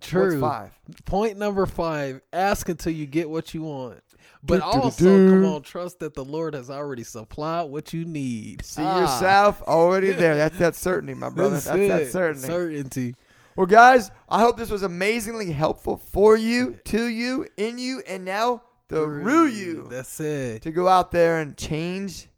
True. 0.00 0.40
What's 0.40 0.54
five? 0.54 0.70
Point 1.04 1.36
number 1.38 1.66
five, 1.66 2.22
ask 2.32 2.68
until 2.68 2.92
you 2.92 3.04
get 3.06 3.28
what 3.28 3.52
you 3.52 3.62
want. 3.62 4.00
But 4.42 4.60
Do, 4.60 4.60
do, 4.60 4.72
do, 4.72 4.80
also, 4.82 5.04
do. 5.04 5.30
come 5.30 5.44
on, 5.44 5.62
trust 5.62 5.98
that 6.00 6.14
the 6.14 6.24
Lord 6.24 6.54
has 6.54 6.70
already 6.70 7.04
supplied 7.04 7.64
what 7.70 7.92
you 7.92 8.04
need. 8.04 8.64
See 8.64 8.82
Ah, 8.82 9.00
yourself 9.02 9.62
already 9.62 10.10
there. 10.12 10.34
That's 10.36 10.58
that 10.58 10.74
certainty, 10.74 11.14
my 11.14 11.28
brother. 11.28 11.54
That's, 11.60 11.66
That's, 11.66 12.04
that 12.04 12.10
certainty. 12.12 12.46
Certainty. 12.48 13.14
Well, 13.56 13.66
guys, 13.66 14.10
I 14.28 14.40
hope 14.40 14.56
this 14.56 14.70
was 14.70 14.82
amazingly 14.82 15.52
helpful 15.52 15.98
for 15.98 16.36
you, 16.36 16.78
to 16.86 17.06
you, 17.06 17.46
in 17.56 17.78
you, 17.78 18.02
and 18.06 18.24
now 18.24 18.62
through 18.88 19.46
you 19.46 19.88
That's 19.90 20.20
it. 20.20 20.62
to 20.62 20.70
go 20.70 20.88
out 20.88 21.10
there 21.10 21.38
and 21.40 21.56
change 21.56 22.28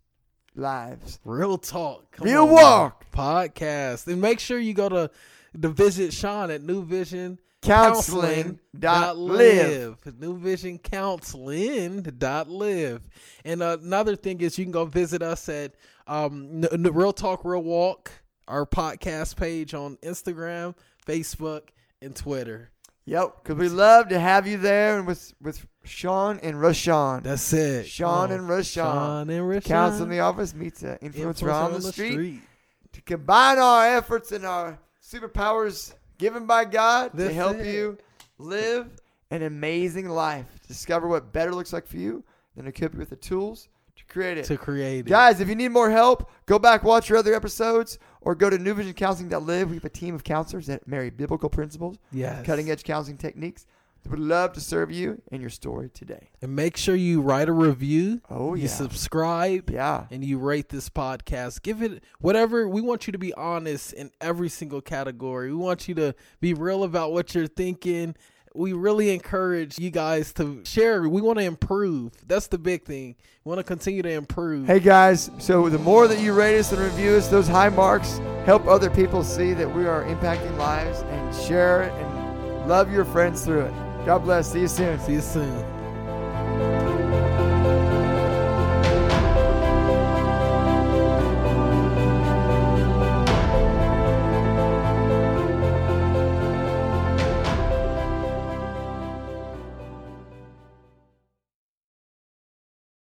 lives. 0.57 1.21
Real 1.25 1.59
talk. 1.59 2.13
Come 2.13 2.27
Real 2.27 2.45
on, 2.45 2.51
walk. 2.51 3.11
Podcast. 3.13 4.07
And 4.09 4.21
make 4.21 4.41
sure 4.41 4.59
you 4.59 4.75
go 4.75 4.89
to 4.89 5.11
to 5.61 5.69
visit 5.69 6.13
Sean 6.13 6.51
at 6.51 6.63
New 6.63 6.85
Vision 6.85 7.39
Counseling 7.63 8.59
dot 8.77 9.17
live. 9.17 9.97
New 10.19 10.37
Vision 10.37 10.79
Counseling 10.79 12.03
dot 12.03 12.49
live. 12.49 13.09
And 13.45 13.63
another 13.63 14.17
thing 14.17 14.41
is 14.41 14.59
you 14.59 14.65
can 14.65 14.73
go 14.73 14.85
visit 14.85 15.23
us 15.23 15.49
at 15.49 15.75
um 16.07 16.63
Real 16.73 17.13
Talk 17.13 17.45
Real 17.45 17.63
Walk, 17.63 18.11
our 18.47 18.67
podcast 18.67 19.37
page 19.37 19.75
on 19.75 19.97
Instagram, 20.03 20.75
Facebook, 21.07 21.69
and 22.01 22.15
Twitter. 22.15 22.71
Yep, 23.07 23.43
because 23.43 23.59
we 23.59 23.69
love 23.69 24.09
to 24.09 24.19
have 24.19 24.47
you 24.47 24.57
there 24.57 24.97
and 24.97 25.07
with 25.07 25.35
with 25.41 25.67
Sean 25.85 26.39
and 26.43 26.57
Rashawn. 26.57 27.23
That's 27.23 27.53
it. 27.53 27.87
Sean 27.87 28.29
Come 28.29 28.39
and 28.39 28.51
on. 28.51 28.59
Rashawn. 28.59 28.75
Sean 28.75 29.31
and 29.31 29.41
Rashawn. 29.43 29.65
Counsel 29.65 30.05
in 30.05 30.11
the 30.11 30.21
office 30.21 30.55
meets 30.55 30.83
an 30.83 30.97
influencer, 31.03 31.43
Influencer 31.43 31.53
on, 31.53 31.73
the, 31.75 31.93
street, 31.93 32.41
to 32.93 33.03
combine 33.03 33.59
our 33.59 33.87
efforts 33.97 34.33
and 34.33 34.47
our 34.47 34.79
superpowers 35.03 35.93
given 36.17 36.47
by 36.47 36.65
God 36.65 37.15
to 37.17 37.33
help 37.33 37.59
it. 37.59 37.67
you 37.67 37.99
live 38.39 38.89
an 39.31 39.43
amazing 39.43 40.09
life. 40.09 40.47
Discover 40.67 41.09
what 41.09 41.31
better 41.31 41.55
looks 41.55 41.75
like 41.75 41.87
for 41.87 41.99
you, 41.99 42.25
then 42.57 42.67
equip 42.67 42.95
you 42.95 43.01
with 43.01 43.11
the 43.11 43.17
tools 43.17 43.69
to 43.97 44.05
create 44.07 44.39
it. 44.39 44.45
To 44.47 44.57
create 44.57 45.01
it. 45.01 45.07
Guys, 45.07 45.41
if 45.41 45.49
you 45.49 45.55
need 45.55 45.69
more 45.69 45.91
help, 45.91 46.31
go 46.47 46.59
back, 46.59 46.85
watch 46.85 47.09
your 47.09 47.19
other 47.19 47.35
episodes, 47.35 47.99
or 48.25 48.35
go 48.35 48.51
to 48.51 48.59
newvisioncounseling.live. 48.59 49.71
We 49.71 49.77
have 49.77 49.85
a 49.85 49.91
team 49.91 50.15
of 50.15 50.25
counselors 50.25 50.67
that 50.67 50.89
marry 50.89 51.11
biblical 51.11 51.49
principles, 51.49 51.99
yes. 52.11 52.45
cutting 52.45 52.71
edge 52.71 52.83
counseling 52.83 53.19
techniques. 53.19 53.67
We 54.05 54.11
would 54.11 54.19
love 54.19 54.53
to 54.53 54.61
serve 54.61 54.93
you 54.93 55.23
and 55.33 55.41
your 55.41 55.51
story 55.51 55.89
today. 55.89 56.29
And 56.43 56.55
make 56.55 56.77
sure 56.77 56.95
you 56.95 57.23
write 57.23 57.49
a 57.49 57.53
review. 57.53 58.21
Oh, 58.29 58.55
yeah. 58.55 58.63
you 58.63 58.69
subscribe. 58.69 59.71
Yeah. 59.71 60.07
and 60.11 60.23
you 60.23 60.39
rate 60.39 60.69
this 60.69 60.91
podcast. 60.91 61.63
Give 61.63 61.83
it 61.83 62.05
whatever. 62.21 62.69
We 62.69 62.83
want 62.83 63.07
you 63.07 63.13
to 63.13 63.19
be 63.19 63.33
honest 63.33 63.95
in 63.95 64.11
every 64.21 64.51
single 64.51 64.83
category. 64.83 65.49
We 65.49 65.57
want 65.57 65.89
you 65.89 65.95
to 65.95 66.15
be 66.41 66.53
real 66.53 66.85
about 66.85 67.13
what 67.13 67.35
you're 67.35 67.47
thinking. 67.47 68.15
We 68.57 68.73
really 68.73 69.13
encourage 69.13 69.81
you 69.81 69.91
guys 69.91 70.33
to 70.35 70.65
share. 70.65 71.09
We 71.09 71.21
want 71.21 71.41
to 71.41 71.45
improve. 71.45 72.13
That's 72.25 72.47
the 72.47 72.57
big 72.57 72.85
thing. 72.85 73.17
We 73.45 73.49
want 73.49 73.59
to 73.59 73.65
continue 73.65 74.01
to 74.03 74.13
improve. 74.13 74.69
Hey 74.69 74.79
guys, 74.79 75.29
so 75.39 75.69
the 75.69 75.79
more 75.79 76.07
that 76.07 76.21
you 76.21 76.33
rate 76.33 76.61
us 76.61 76.71
and 76.71 76.81
review 76.81 77.17
us, 77.17 77.27
those 77.27 77.49
high 77.49 77.69
marks 77.69 78.19
help 78.47 78.67
other 78.69 78.91
people 78.91 79.25
see 79.25 79.55
that 79.55 79.75
we 79.75 79.87
are 79.87 80.05
impacting 80.05 80.57
lives 80.57 81.01
and 81.01 81.35
share 81.35 81.83
it 81.83 81.93
and 81.95 82.69
love 82.69 82.93
your 82.93 83.05
friends 83.05 83.45
through 83.45 83.63
it. 83.63 83.75
God 84.07 84.21
bless. 84.21 84.53
See 84.53 84.61
you 84.61 84.69
soon. 84.69 85.01
See 85.01 85.15
you 85.15 85.21
soon. 85.21 86.74